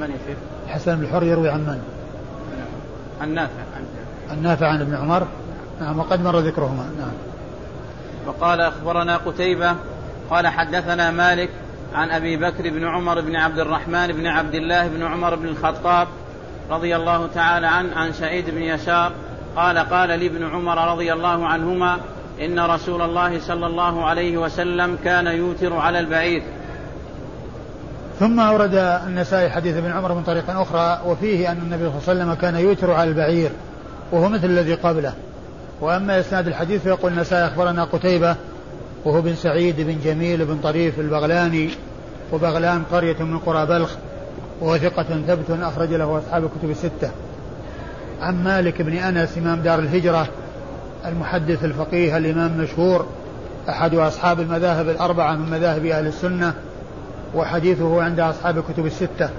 من 0.00 0.10
يا 0.10 0.18
شيخ؟ 0.26 0.36
الحسن 0.66 0.96
بن 0.96 1.04
الحر 1.04 1.22
يروي 1.22 1.48
عن 1.48 1.60
من؟ 1.60 1.82
النافع 3.22 3.62
عن 3.76 3.84
النافع 4.38 4.66
عن 4.68 4.80
ابن 4.80 4.94
عمر. 4.94 5.26
نعم 5.80 5.98
وقد 5.98 6.24
مر 6.24 6.38
ذكرهما. 6.38 6.90
نعم. 6.98 7.12
وقال 8.26 8.60
أخبرنا 8.60 9.16
قتيبة 9.16 9.74
قال 10.30 10.46
حدثنا 10.46 11.10
مالك 11.10 11.50
عن 11.94 12.10
أبي 12.10 12.36
بكر 12.36 12.70
بن 12.70 12.84
عمر 12.84 13.20
بن 13.20 13.36
عبد 13.36 13.58
الرحمن 13.58 14.06
بن 14.06 14.26
عبد 14.26 14.54
الله 14.54 14.88
بن 14.88 15.02
عمر 15.02 15.34
بن 15.34 15.48
الخطاب 15.48 16.08
رضي 16.70 16.96
الله 16.96 17.28
تعالى 17.34 17.66
عنه 17.66 17.96
عن 17.96 18.12
سعيد 18.12 18.50
بن 18.50 18.62
يسار 18.62 19.12
قال 19.56 19.78
قال 19.78 20.18
لي 20.18 20.26
ابن 20.26 20.46
عمر 20.46 20.92
رضي 20.92 21.12
الله 21.12 21.46
عنهما 21.46 21.98
إن 22.40 22.60
رسول 22.60 23.02
الله 23.02 23.40
صلى 23.40 23.66
الله 23.66 24.04
عليه 24.04 24.36
وسلم 24.38 24.98
كان 25.04 25.26
يوتر 25.26 25.76
على 25.76 25.98
البعير. 25.98 26.42
ثم 28.20 28.40
أورد 28.40 28.74
النسائي 29.06 29.50
حديث 29.50 29.76
ابن 29.76 29.90
عمر 29.90 30.14
من 30.14 30.22
طريق 30.22 30.50
أخرى 30.50 31.00
وفيه 31.06 31.52
أن 31.52 31.56
النبي 31.56 31.84
صلى 31.84 31.88
الله 31.88 32.08
عليه 32.08 32.20
وسلم 32.20 32.34
كان 32.34 32.56
يوتر 32.56 32.90
على 32.90 33.10
البعير 33.10 33.50
وهو 34.12 34.28
مثل 34.28 34.44
الذي 34.44 34.74
قبله. 34.74 35.12
وأما 35.80 36.20
إسناد 36.20 36.46
الحديث 36.46 36.82
فيقول 36.82 37.12
النسائي 37.12 37.46
أخبرنا 37.46 37.84
قتيبة 37.84 38.36
وهو 39.04 39.20
بن 39.20 39.34
سعيد 39.34 39.80
بن 39.80 39.96
جميل 40.04 40.44
بن 40.44 40.58
طريف 40.58 41.00
البغلاني 41.00 41.70
وبغلان 42.32 42.82
قرية 42.92 43.22
من 43.22 43.38
قرى 43.38 43.66
بلخ 43.66 43.90
وهو 44.60 44.78
ثقة 44.78 45.22
ثبت 45.26 45.58
أخرج 45.62 45.94
له 45.94 46.18
أصحاب 46.18 46.44
الكتب 46.44 46.70
الستة. 46.70 47.10
عن 48.20 48.44
مالك 48.44 48.82
بن 48.82 48.92
أنس 48.92 49.38
إمام 49.38 49.60
دار 49.60 49.78
الهجرة 49.78 50.28
المحدث 51.06 51.64
الفقيه 51.64 52.16
الإمام 52.16 52.52
المشهور 52.58 53.06
أحد 53.68 53.94
أصحاب 53.94 54.40
المذاهب 54.40 54.88
الأربعة 54.88 55.36
من 55.36 55.50
مذاهب 55.50 55.86
أهل 55.86 56.06
السنة 56.06 56.54
وحديثه 57.34 58.02
عند 58.02 58.20
أصحاب 58.20 58.58
الكتب 58.58 58.86
الستة. 58.86 59.30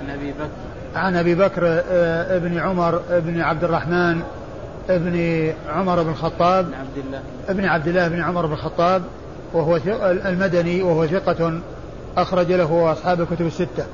عن 0.00 0.10
أبي 0.10 0.32
بكر. 0.32 0.48
عن 0.94 1.16
أبي 1.16 1.34
بكر 1.34 1.62
آه، 1.66 2.36
ابن 2.36 2.58
عمر 2.58 3.00
ابن 3.10 3.40
عبد 3.40 3.64
الرحمن 3.64 4.22
ابن 4.90 5.52
عمر 5.68 6.02
بن 6.02 6.10
الخطاب. 6.10 6.64
بن 6.64 6.74
عبد 6.74 7.06
الله. 7.06 7.20
ابن 7.48 7.64
عبد 7.64 7.88
الله 7.88 8.08
بن 8.08 8.20
عمر 8.20 8.46
بن 8.46 8.52
الخطاب 8.52 9.02
وهو 9.52 9.80
المدني 10.26 10.82
وهو 10.82 11.06
ثقة 11.06 11.60
أخرج 12.16 12.52
له 12.52 12.92
أصحاب 12.92 13.20
الكتب 13.20 13.46
الستة. 13.46 13.86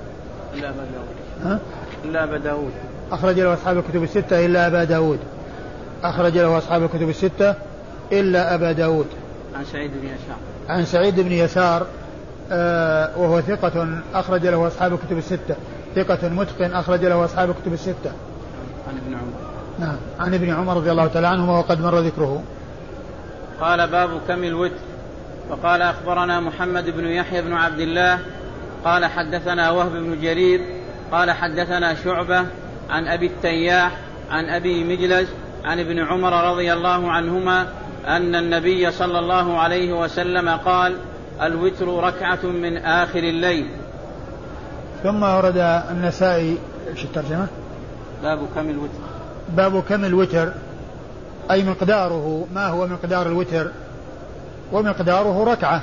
إلا 0.54 0.68
أبا 0.68 0.76
داود. 0.76 1.06
ها؟ 1.44 1.58
إلا 2.04 2.24
أبا 2.24 2.38
داود. 2.38 2.72
أخرج 3.12 3.40
له 3.40 3.54
أصحاب 3.54 3.78
الكتب 3.78 4.02
الستة 4.02 4.46
إلا 4.46 4.66
أبا 4.66 4.84
داود. 4.84 5.18
أخرج 6.04 6.38
له 6.38 6.58
أصحاب 6.58 6.82
الكتب 6.82 7.08
الستة 7.08 7.54
إلا 8.12 8.54
أبا 8.54 8.72
داود. 8.72 9.06
عن 9.54 9.64
سعيد 9.64 9.90
بن 9.90 10.06
يسار. 10.06 10.36
عن 10.68 10.84
سعيد 10.84 11.20
بن 11.20 11.32
يسار. 11.32 11.86
وهو 13.16 13.40
ثقة 13.40 13.88
أخرج 14.14 14.46
له 14.46 14.66
أصحاب 14.66 14.92
الكتب 14.92 15.18
الستة. 15.18 15.56
ثقة 15.94 16.28
متقن 16.28 16.74
أخرج 16.74 17.04
له 17.04 17.24
أصحاب 17.24 17.50
الكتب 17.50 17.72
الستة. 17.72 18.12
عن 18.88 18.96
ابن 18.96 19.14
عمر. 19.14 19.32
نعم. 19.78 19.96
عن 20.20 20.34
ابن 20.34 20.50
عمر 20.50 20.76
رضي 20.76 20.90
الله 20.90 21.06
تعالى 21.06 21.26
عنهما 21.26 21.58
وقد 21.58 21.80
مر 21.80 21.98
ذكره. 21.98 22.42
قال 23.60 23.88
باب 23.88 24.20
كم 24.28 24.44
الوتر. 24.44 24.74
وقال 25.50 25.82
أخبرنا 25.82 26.40
محمد 26.40 26.90
بن 26.90 27.06
يحيى 27.06 27.42
بن 27.42 27.52
عبد 27.52 27.80
الله. 27.80 28.18
قال 28.84 29.04
حدثنا 29.04 29.70
وهب 29.70 29.92
بن 29.92 30.20
جرير. 30.20 30.60
قال 31.12 31.30
حدثنا 31.30 31.94
شعبة 31.94 32.46
عن 32.90 33.06
أبي 33.06 33.26
التياح 33.26 33.92
عن 34.30 34.44
أبي 34.44 34.84
مجلس 34.84 35.28
عن 35.64 35.80
ابن 35.80 35.98
عمر 35.98 36.50
رضي 36.50 36.72
الله 36.72 37.10
عنهما 37.10 37.66
أن 38.06 38.34
النبي 38.34 38.90
صلى 38.90 39.18
الله 39.18 39.58
عليه 39.58 39.92
وسلم 39.92 40.48
قال 40.48 40.96
الوتر 41.42 42.04
ركعة 42.04 42.46
من 42.46 42.76
آخر 42.76 43.18
الليل. 43.18 43.66
ثم 45.02 45.22
ورد 45.22 45.56
النسائي 45.90 46.58
إيش 46.90 47.04
الترجمة؟ 47.04 47.46
باب 48.22 48.38
كم 48.54 48.70
الوتر؟ 48.70 49.00
باب 49.56 49.82
كم 49.82 50.04
الوتر؟ 50.04 50.52
أي 51.50 51.64
مقداره 51.64 52.46
ما 52.54 52.66
هو 52.66 52.86
مقدار 52.86 53.26
الوتر؟ 53.26 53.70
ومقداره 54.72 55.44
ركعة. 55.44 55.82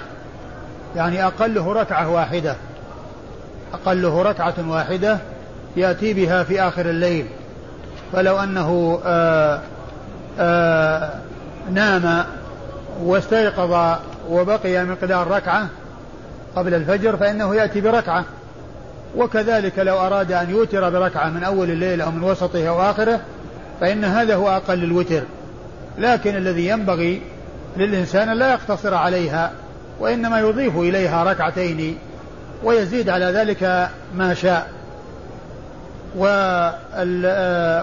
يعني 0.95 1.25
أقله 1.25 1.73
ركعة 1.73 2.09
واحدة. 2.09 2.55
أقله 3.73 4.21
ركعة 4.21 4.69
واحدة 4.69 5.17
يأتي 5.77 6.13
بها 6.13 6.43
في 6.43 6.61
آخر 6.61 6.89
الليل. 6.89 7.25
فلو 8.13 8.37
أنه 8.37 8.99
آآ 9.05 9.61
آآ 10.39 11.19
نام 11.71 12.25
واستيقظ 13.01 13.97
وبقي 14.29 14.85
مقدار 14.85 15.27
ركعة 15.27 15.67
قبل 16.55 16.73
الفجر 16.73 17.17
فإنه 17.17 17.55
يأتي 17.55 17.81
بركعة. 17.81 18.25
وكذلك 19.17 19.79
لو 19.79 19.97
أراد 19.97 20.31
أن 20.31 20.49
يوتر 20.49 20.89
بركعة 20.89 21.29
من 21.29 21.43
أول 21.43 21.69
الليل 21.69 22.01
أو 22.01 22.11
من 22.11 22.23
وسطه 22.23 22.67
أو 22.67 22.81
آخره 22.81 23.19
فإن 23.81 24.05
هذا 24.05 24.35
هو 24.35 24.49
أقل 24.49 24.83
الوتر. 24.83 25.21
لكن 25.97 26.35
الذي 26.35 26.67
ينبغي 26.67 27.21
للإنسان 27.77 28.29
لا 28.29 28.51
يقتصر 28.51 28.93
عليها 28.93 29.51
وإنما 29.99 30.39
يضيف 30.39 30.77
إليها 30.77 31.23
ركعتين 31.23 31.97
ويزيد 32.63 33.09
على 33.09 33.25
ذلك 33.25 33.89
ما 34.15 34.33
شاء. 34.33 34.67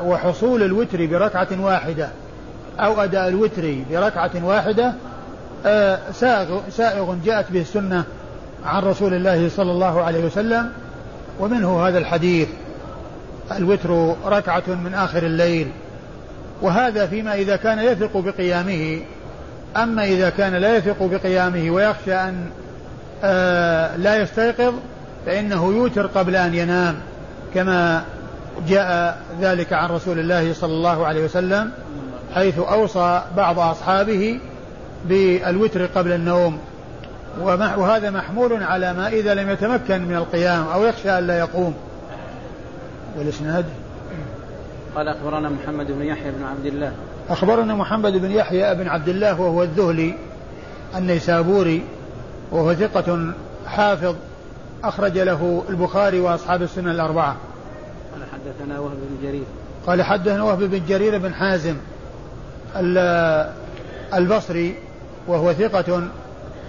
وحصول 0.04 0.62
الوتر 0.62 1.06
بركعة 1.06 1.48
واحدة 1.60 2.08
أو 2.80 3.02
أداء 3.02 3.28
الوتر 3.28 3.74
بركعة 3.90 4.30
واحدة 4.42 4.92
سائغ 6.12 6.60
سائغ 6.70 7.14
جاءت 7.24 7.52
به 7.52 7.60
السنة 7.60 8.04
عن 8.64 8.82
رسول 8.82 9.14
الله 9.14 9.48
صلى 9.48 9.70
الله 9.70 10.02
عليه 10.02 10.24
وسلم 10.24 10.70
ومنه 11.40 11.88
هذا 11.88 11.98
الحديث 11.98 12.48
الوتر 13.52 14.14
ركعة 14.26 14.62
من 14.68 14.94
آخر 14.94 15.22
الليل 15.22 15.68
وهذا 16.62 17.06
فيما 17.06 17.34
إذا 17.34 17.56
كان 17.56 17.78
يثق 17.78 18.16
بقيامه 18.16 19.00
أما 19.76 20.04
إذا 20.04 20.30
كان 20.30 20.54
لا 20.54 20.76
يثق 20.76 21.02
بقيامه 21.02 21.70
ويخشى 21.70 22.14
أن 22.14 22.46
آه 23.24 23.96
لا 23.96 24.16
يستيقظ 24.16 24.74
فإنه 25.26 25.66
يوتر 25.72 26.06
قبل 26.06 26.36
أن 26.36 26.54
ينام 26.54 26.94
كما 27.54 28.04
جاء 28.68 29.18
ذلك 29.40 29.72
عن 29.72 29.88
رسول 29.88 30.18
الله 30.18 30.52
صلى 30.52 30.72
الله 30.72 31.06
عليه 31.06 31.24
وسلم 31.24 31.70
حيث 32.34 32.58
أوصى 32.58 33.22
بعض 33.36 33.58
أصحابه 33.58 34.40
بالوتر 35.08 35.86
قبل 35.86 36.12
النوم. 36.12 36.58
وهذا 37.40 38.10
محمول 38.10 38.62
على 38.62 38.92
ما 38.92 39.08
إذا 39.08 39.34
لم 39.34 39.50
يتمكن 39.50 40.02
من 40.02 40.16
القيام 40.16 40.66
أو 40.66 40.84
يخشى 40.84 41.18
أن 41.18 41.26
لا 41.26 41.38
يقوم. 41.38 41.74
والإسناد؟ 43.18 43.64
قال 44.96 45.08
أخبرنا 45.08 45.48
محمد 45.48 45.86
بن 45.86 46.02
يحيى 46.02 46.30
بن 46.30 46.44
عبد 46.44 46.66
الله. 46.66 46.92
أخبرنا 47.28 47.74
محمد 47.74 48.12
بن 48.12 48.30
يحيى 48.30 48.74
بن 48.74 48.88
عبد 48.88 49.08
الله 49.08 49.40
وهو 49.40 49.62
الذهلي 49.62 50.14
النيسابوري 50.96 51.82
وهو 52.50 52.74
ثقة 52.74 53.32
حافظ 53.66 54.14
أخرج 54.84 55.18
له 55.18 55.64
البخاري 55.68 56.20
وأصحاب 56.20 56.62
السنة 56.62 56.90
الأربعة. 56.90 57.36
قال 58.12 58.22
حدثنا 58.32 58.78
وهب 58.78 58.96
بن 58.96 59.28
جرير. 59.28 59.44
قال 59.86 60.02
حدثنا 60.02 60.42
وهب 60.42 60.58
بن 60.58 60.80
جرير 60.88 61.18
بن 61.18 61.34
حازم 61.34 61.76
البصري 64.14 64.74
وهو 65.28 65.52
ثقة 65.52 66.08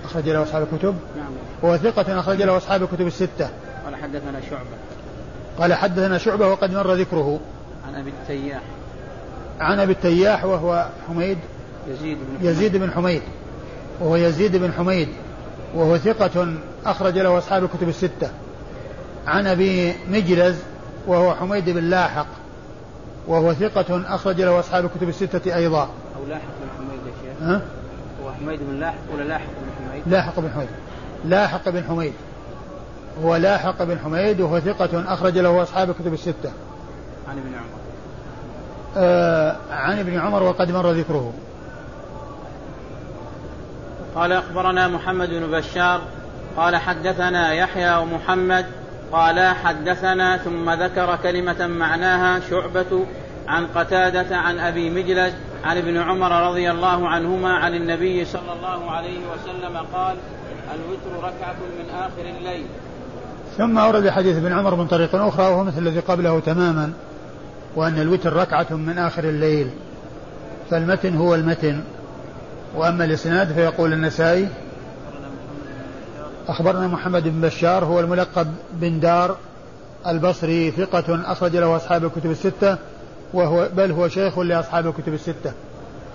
أخرج 0.05 0.29
له 0.29 0.43
أصحاب 0.43 0.67
الكتب. 0.73 0.95
نعم. 1.17 1.31
وهو 1.61 1.77
ثقة 1.77 2.19
أخرج 2.19 2.41
له 2.41 2.57
أصحاب 2.57 2.83
الكتب 2.83 3.07
الستة. 3.07 3.49
قال 3.85 3.95
حدثنا 3.95 4.41
شعبة. 4.49 4.77
قال 5.59 5.73
حدثنا 5.73 6.17
شعبة 6.17 6.47
وقد 6.47 6.73
مر 6.73 6.93
ذكره. 6.93 7.39
عن 7.87 7.95
أبي 7.95 8.09
التياح. 8.09 8.61
عن 9.59 9.79
أبي 9.79 9.91
التياح 9.91 10.45
وهو 10.45 10.87
حميد. 11.07 11.37
يزيد 11.87 12.17
بن 12.17 12.47
يزيد 12.47 12.77
بن 12.77 12.91
حميد. 12.91 13.21
وهو 13.99 14.15
يزيد 14.15 14.55
بن 14.55 14.73
حميد. 14.73 15.09
وهو 15.75 15.97
ثقة 15.97 16.53
أخرج 16.85 17.17
له 17.17 17.37
أصحاب 17.37 17.63
الكتب 17.63 17.89
الستة. 17.89 18.29
عن 19.27 19.47
أبي 19.47 19.93
مجلز 20.09 20.55
وهو 21.07 21.35
حميد 21.35 21.69
بن 21.69 21.83
لاحق. 21.83 22.27
وهو 23.27 23.53
ثقة 23.53 24.15
أخرج 24.15 24.41
له 24.41 24.59
أصحاب 24.59 24.85
الكتب 24.85 25.09
الستة 25.09 25.55
أيضا. 25.55 25.81
أو 25.81 26.25
لاحق 26.29 26.41
بن 26.41 26.69
حميد 26.77 26.99
يا 27.07 27.57
شيخ. 27.57 27.61
حميد 28.41 28.59
بن 28.63 28.79
لاحق 28.79 28.97
ولا 29.13 29.23
لاحق 29.23 29.45
بن 29.45 29.89
حميد؟ 29.89 30.03
لاحق 30.07 30.39
بن 30.39 30.49
حميد. 30.55 30.69
لاحق 31.25 31.69
بن 31.69 31.83
حميد. 31.83 32.13
هو 33.23 33.35
لاحق 33.35 33.83
بن 33.83 33.99
حميد 33.99 34.41
وهو 34.41 34.59
ثقة 34.59 35.13
أخرج 35.13 35.37
له 35.37 35.63
أصحاب 35.63 35.89
الكتب 35.89 36.13
الستة. 36.13 36.51
عن 37.29 37.37
ابن 37.37 37.53
عمر. 37.55 37.79
آه 38.97 39.55
عن 39.71 39.99
ابن 39.99 40.19
عمر 40.19 40.43
وقد 40.43 40.71
مر 40.71 40.91
ذكره. 40.91 41.33
قال 44.15 44.31
أخبرنا 44.31 44.87
محمد 44.87 45.29
بن 45.29 45.51
بشار 45.51 46.01
قال 46.57 46.75
حدثنا 46.75 47.53
يحيى 47.53 47.95
ومحمد 47.95 48.65
قال 49.11 49.55
حدثنا 49.55 50.37
ثم 50.37 50.69
ذكر 50.69 51.15
كلمة 51.23 51.67
معناها 51.67 52.39
شعبة 52.49 53.05
عن 53.47 53.67
قتادة 53.67 54.37
عن 54.37 54.59
أبي 54.59 54.89
مجلس 54.89 55.33
عن 55.65 55.77
ابن 55.77 55.97
عمر 55.97 56.49
رضي 56.49 56.71
الله 56.71 57.09
عنهما 57.09 57.53
عن 57.53 57.75
النبي 57.75 58.25
صلى 58.25 58.53
الله 58.57 58.91
عليه 58.91 59.19
وسلم 59.19 59.77
قال 59.93 60.17
الوتر 60.73 61.27
ركعة 61.27 61.55
من 61.79 61.89
آخر 61.95 62.37
الليل. 62.37 62.65
ثم 63.57 63.77
أورد 63.77 64.09
حديث 64.09 64.37
ابن 64.37 64.53
عمر 64.53 64.75
من 64.75 64.87
طريق 64.87 65.15
أخرى 65.15 65.45
وهو 65.45 65.63
مثل 65.63 65.77
الذي 65.77 65.99
قبله 65.99 66.39
تماما 66.39 66.93
وأن 67.75 67.99
الوتر 67.99 68.33
ركعة 68.33 68.67
من 68.71 68.97
آخر 68.97 69.23
الليل. 69.23 69.69
فالمتن 70.69 71.15
هو 71.15 71.35
المتن. 71.35 71.81
وأما 72.75 73.05
الإسناد 73.05 73.53
فيقول 73.53 73.93
النسائي 73.93 74.49
أخبرنا 76.47 76.87
محمد 76.87 77.23
بن 77.23 77.41
بشار 77.41 77.85
هو 77.85 77.99
الملقب 77.99 78.47
بن 78.73 78.99
دار 78.99 79.37
البصري 80.07 80.71
ثقة 80.71 81.31
أخرج 81.31 81.55
له 81.55 81.75
أصحاب 81.75 82.05
الكتب 82.05 82.31
الستة. 82.31 82.77
وهو 83.35 83.69
بل 83.77 83.91
هو 83.91 84.07
شيخ 84.07 84.39
لأصحاب 84.39 84.87
الكتب 84.87 85.13
الستة. 85.13 85.51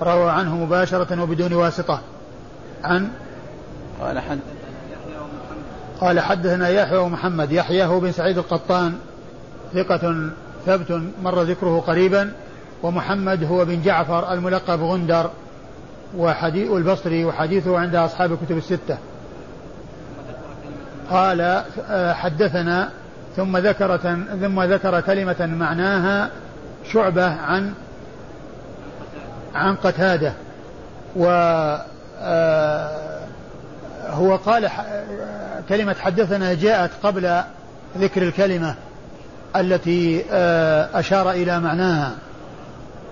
روى 0.03 0.31
عنه 0.31 0.57
مباشرة 0.57 1.23
وبدون 1.23 1.53
واسطة. 1.53 2.01
عن 2.85 3.09
قال 4.01 4.19
حد 4.19 4.39
قال 6.01 6.21
حدثنا 6.21 6.69
يحيى 6.69 6.99
ومحمد. 6.99 7.53
يحيى 7.53 7.85
هو 7.85 8.01
بن 8.01 8.13
سعيد 8.13 8.39
القطان. 8.39 8.95
ثقة 9.75 10.31
ثبت 10.67 11.03
مر 11.23 11.43
ذكره 11.43 11.81
قريبا. 11.87 12.33
ومحمد 12.83 13.45
هو 13.45 13.65
بن 13.65 13.83
جعفر 13.83 14.33
الملقب 14.33 14.83
غندر. 14.83 15.31
وحديث 16.17 16.71
البصري 16.71 17.25
وحديثه 17.25 17.79
عند 17.79 17.95
أصحاب 17.95 18.33
الكتب 18.33 18.57
الستة. 18.57 18.99
قال 21.11 21.41
آه، 21.91 22.13
حدثنا 22.13 22.91
ثم 23.37 23.57
ذكر 23.57 23.97
ثم 24.41 24.63
ذكر 24.63 25.01
كلمة 25.01 25.47
معناها 25.47 26.31
شعبة 26.93 27.27
عن 27.27 27.73
عن 29.55 29.77
قتادة 29.77 30.33
و 31.17 31.27
آه، 32.23 33.21
هو 34.09 34.37
قال 34.37 34.71
كلمة 35.69 35.97
حدثنا 36.01 36.55
جاءت 36.55 36.91
قبل 37.03 37.41
ذكر 37.99 38.23
الكلمة 38.23 38.75
التي 39.57 40.25
آه، 40.31 40.89
أشار 40.95 41.31
إلى 41.31 41.61
معناها 41.61 42.13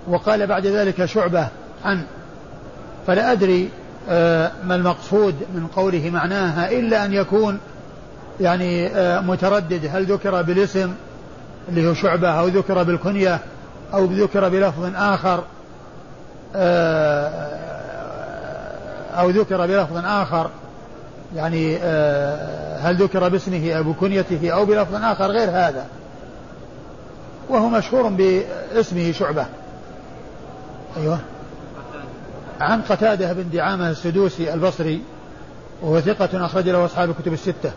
وقال 0.09 0.47
بعد 0.47 0.67
ذلك 0.67 1.05
شعبة 1.05 1.49
عن 1.85 2.03
فلا 3.07 3.33
أدري 3.33 3.71
آه، 4.09 4.51
ما 4.65 4.75
المقصود 4.75 5.35
من 5.55 5.67
قوله 5.67 6.11
معناها 6.11 6.71
إلا 6.71 7.05
أن 7.05 7.13
يكون 7.13 7.59
يعني 8.41 8.91
متردد 9.21 9.91
هل 9.93 10.05
ذكر 10.05 10.43
بالاسم 10.43 10.95
اللي 11.69 11.89
هو 11.89 11.95
شعبة 11.95 12.29
أو 12.29 12.47
ذكر 12.47 12.83
بالكنية 12.83 13.41
أو 13.95 14.05
ذكر 14.05 14.49
بلفظ 14.49 14.93
آخر 14.95 15.45
أو 19.19 19.31
ذكر 19.31 19.67
بلفظ 19.67 19.97
آخر 19.97 20.51
يعني 21.37 21.77
هل 22.79 22.97
ذكر 23.03 23.29
باسمه 23.29 23.73
أو 23.73 23.83
بكنيته 23.83 24.51
أو 24.51 24.65
بلفظ 24.65 24.95
آخر 24.95 25.27
غير 25.27 25.51
هذا. 25.51 25.87
وهو 27.49 27.69
مشهور 27.69 28.09
باسمه 28.09 29.13
شعبة. 29.13 29.47
أيوه. 30.97 31.19
عن 32.61 32.83
قتادة 32.83 33.33
بن 33.33 33.51
دعامة 33.53 33.91
السدوسي 33.91 34.55
البصري 34.55 35.03
وهو 35.83 36.01
ثقة 36.01 36.45
أخرج 36.47 36.69
له 36.69 36.85
أصحاب 36.85 37.11
الكتب 37.11 37.33
الستة. 37.33 37.73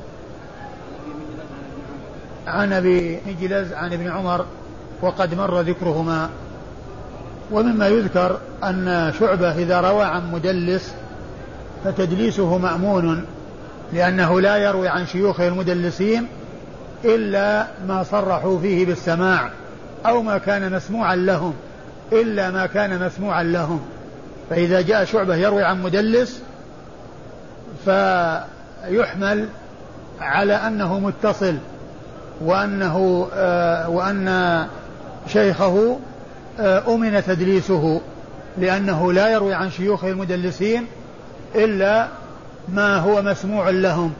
عن 2.47 2.74
أبي 2.74 3.21
مجلز 3.28 3.74
عن 3.74 3.93
ابن 3.93 4.12
عمر 4.12 4.45
وقد 5.01 5.33
مر 5.33 5.61
ذكرهما. 5.61 6.29
ومما 7.51 7.87
يذكر 7.87 8.37
أن 8.63 9.13
شعبة 9.19 9.51
إذا 9.51 9.81
روى 9.81 10.03
عن 10.03 10.31
مدلس 10.31 10.93
فتدليسه 11.83 12.57
مأمون 12.57 13.25
لأنه 13.93 14.41
لا 14.41 14.57
يروي 14.57 14.87
عن 14.87 15.05
شيوخه 15.05 15.47
المدلسين 15.47 16.27
إلا 17.05 17.67
ما 17.87 18.03
صرحوا 18.03 18.59
فيه 18.59 18.85
بالسماع 18.85 19.51
أو 20.05 20.21
ما 20.21 20.37
كان 20.37 20.71
مسموعا 20.73 21.15
لهم 21.15 21.53
إلا 22.11 22.51
ما 22.51 22.65
كان 22.65 23.05
مسموعا 23.05 23.43
لهم. 23.43 23.81
فإذا 24.49 24.81
جاء 24.81 25.05
شعبة 25.05 25.35
يروي 25.35 25.63
عن 25.63 25.81
مدلس 25.83 26.41
فيحمل 27.85 29.47
على 30.21 30.53
أنه 30.53 30.99
متصل 30.99 31.55
وأنه 32.41 33.27
آه 33.33 33.89
وأن 33.89 34.27
شيخه 35.27 35.97
آه 36.60 36.95
أمن 36.95 37.23
تدليسه 37.23 38.01
لأنه 38.57 39.13
لا 39.13 39.27
يروي 39.27 39.53
عن 39.53 39.71
شيوخه 39.71 40.07
المدلسين 40.07 40.88
إلا 41.55 42.07
ما 42.69 42.97
هو 42.97 43.21
مسموع 43.21 43.69
لهم. 43.69 44.13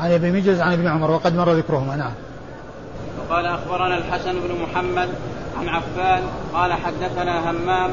عن 0.00 0.12
ابن 0.12 0.32
مجلس 0.32 0.60
عن 0.60 0.72
ابن 0.72 0.86
عمر 0.86 1.10
وقد 1.10 1.36
مر 1.36 1.52
ذكرهما. 1.52 1.96
نعم. 1.96 2.12
وقال 3.20 3.46
أخبرنا 3.46 3.98
الحسن 3.98 4.32
بن 4.32 4.54
محمد 4.62 5.08
عن 5.60 5.68
عفان 5.68 6.22
قال 6.54 6.72
حدثنا 6.72 7.50
همام 7.50 7.90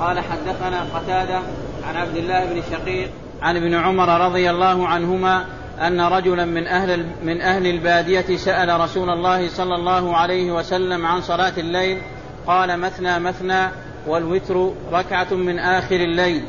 قال 0.00 0.20
حدثنا 0.20 0.86
قتادة 0.94 1.40
عن 1.88 1.96
عبد 1.96 2.16
الله 2.16 2.44
بن 2.44 2.62
شقيق 2.70 3.10
عن 3.42 3.56
ابن 3.56 3.74
عمر 3.74 4.26
رضي 4.26 4.50
الله 4.50 4.88
عنهما 4.88 5.44
أن 5.80 6.00
رجلا 6.00 6.44
من 6.44 6.66
أهل 6.66 7.06
من 7.22 7.40
أهل 7.40 7.66
البادية 7.66 8.36
سأل 8.36 8.80
رسول 8.80 9.10
الله 9.10 9.48
صلى 9.48 9.74
الله 9.74 10.16
عليه 10.16 10.52
وسلم 10.52 11.06
عن 11.06 11.20
صلاة 11.20 11.52
الليل 11.58 11.98
قال 12.46 12.80
مثنى 12.80 13.18
مثنى 13.18 13.68
والوتر 14.06 14.72
ركعة 14.92 15.34
من 15.34 15.58
آخر 15.58 15.96
الليل. 15.96 16.44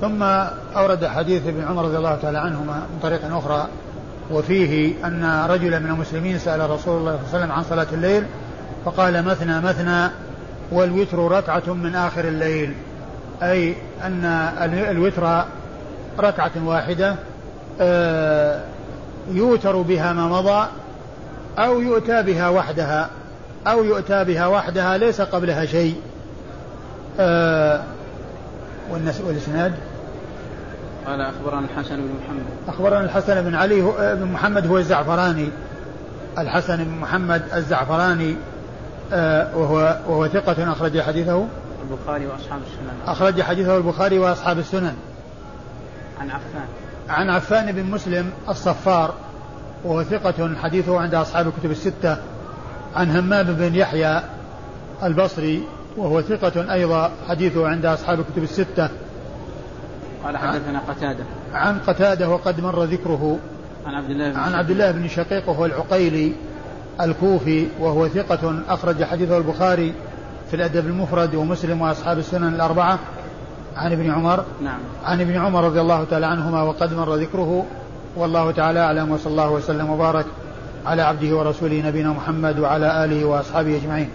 ثم 0.00 0.22
أورد 0.76 1.06
حديث 1.06 1.46
ابن 1.46 1.64
عمر 1.64 1.84
رضي 1.84 1.96
الله 1.96 2.16
تعالى 2.16 2.38
عنهما 2.38 2.74
من 2.74 2.98
طريق 3.02 3.36
أخرى 3.36 3.68
وفيه 4.30 4.92
أن 5.04 5.46
رجلا 5.50 5.78
من 5.78 5.90
المسلمين 5.90 6.38
سأل 6.38 6.70
رسول 6.70 6.98
الله 6.98 7.16
صلى 7.16 7.24
الله 7.24 7.28
عليه 7.32 7.38
وسلم 7.38 7.52
عن 7.52 7.64
صلاة 7.64 7.86
الليل 7.92 8.24
فقال 8.84 9.24
مثنى 9.24 9.60
مثنى 9.60 10.10
والوتر 10.72 11.18
ركعة 11.18 11.72
من 11.72 11.94
آخر 11.94 12.24
الليل. 12.24 12.74
أي 13.42 13.74
أن 14.04 14.24
الوتر 14.90 15.44
ركعة 16.18 16.52
واحدة 16.64 17.16
يوتر 19.30 19.76
بها 19.76 20.12
ما 20.12 20.26
مضى 20.26 20.68
أو 21.58 21.80
يؤتى 21.80 22.22
بها 22.22 22.48
وحدها 22.48 23.10
أو 23.66 23.84
يؤتى 23.84 24.24
بها 24.24 24.46
وحدها 24.46 24.98
ليس 24.98 25.20
قبلها 25.20 25.66
شيء. 25.66 25.96
آه 27.20 27.82
والإسناد؟ 29.26 29.74
قال 31.06 31.20
أخبرنا 31.20 31.60
الحسن 31.60 31.96
بن 31.96 32.10
محمد. 32.24 32.44
أخبرنا 32.68 33.00
الحسن 33.00 33.42
بن 33.42 33.54
علي 33.54 33.80
بن 33.98 34.28
محمد 34.32 34.66
هو 34.66 34.78
الزعفراني. 34.78 35.48
الحسن 36.38 36.84
بن 36.84 36.98
محمد 37.00 37.42
الزعفراني 37.54 38.36
آه 39.12 39.56
وهو 39.56 39.98
وهو 40.08 40.28
ثقة 40.28 40.72
أخرج 40.72 41.00
حديثه؟ 41.00 41.46
البخاري 41.90 42.26
وأصحاب 42.26 42.60
السنن. 42.60 42.96
أخرج 43.06 43.42
حديثه 43.42 43.76
البخاري 43.76 44.18
وأصحاب 44.18 44.58
السنن. 44.58 44.96
عن 46.20 46.30
عفان. 46.30 46.66
عن 47.08 47.30
عفان 47.30 47.72
بن 47.72 47.84
مسلم 47.84 48.30
الصفار 48.48 49.14
وهو 49.84 50.02
ثقة 50.02 50.54
حديثه 50.62 51.00
عند 51.00 51.14
أصحاب 51.14 51.48
الكتب 51.48 51.70
الستة 51.70 52.16
عن 52.96 53.10
همام 53.10 53.46
بن 53.46 53.74
يحيى 53.74 54.22
البصري 55.02 55.62
وهو 55.96 56.22
ثقة 56.22 56.72
أيضا 56.72 57.10
حديثه 57.28 57.68
عند 57.68 57.86
أصحاب 57.86 58.20
الكتب 58.20 58.42
الستة. 58.42 58.88
قال 60.24 60.36
حدثنا 60.36 60.80
قتادة. 60.88 61.24
عن 61.54 61.78
قتادة 61.78 62.28
وقد 62.28 62.60
مر 62.60 62.84
ذكره. 62.84 63.38
عن 63.86 63.94
عبد 63.94 64.10
الله 64.10 64.30
بن 64.30 64.36
عن 64.36 64.54
عبد 64.54 64.70
الله 64.70 64.90
بن 64.90 65.08
شقيق 65.08 65.48
وهو 65.48 65.66
العقيلي 65.66 66.32
الكوفي 67.00 67.66
وهو 67.80 68.08
ثقة 68.08 68.62
أخرج 68.68 69.04
حديثه 69.04 69.38
البخاري 69.38 69.94
في 70.50 70.56
الأدب 70.56 70.86
المفرد 70.86 71.34
ومسلم 71.34 71.82
وأصحاب 71.82 72.18
السنن 72.18 72.54
الأربعة. 72.54 72.98
عن 73.76 73.92
ابن 73.92 74.10
عمر 74.10 74.44
نعم. 74.62 74.78
عن 75.04 75.20
ابن 75.20 75.36
عمر 75.36 75.64
رضي 75.64 75.80
الله 75.80 76.04
تعالى 76.04 76.26
عنهما 76.26 76.62
وقد 76.62 76.94
مر 76.94 77.14
ذكره. 77.14 77.66
والله 78.16 78.50
تعالى 78.50 78.80
أعلم 78.80 79.10
وصلى 79.10 79.30
الله 79.30 79.50
وسلم 79.50 79.90
وبارك 79.90 80.26
على 80.86 81.02
عبده 81.02 81.36
ورسوله 81.36 81.82
نبينا 81.86 82.10
محمد 82.10 82.58
وعلى 82.58 83.04
آله 83.04 83.24
وأصحابه 83.24 83.76
أجمعين. 83.76 84.10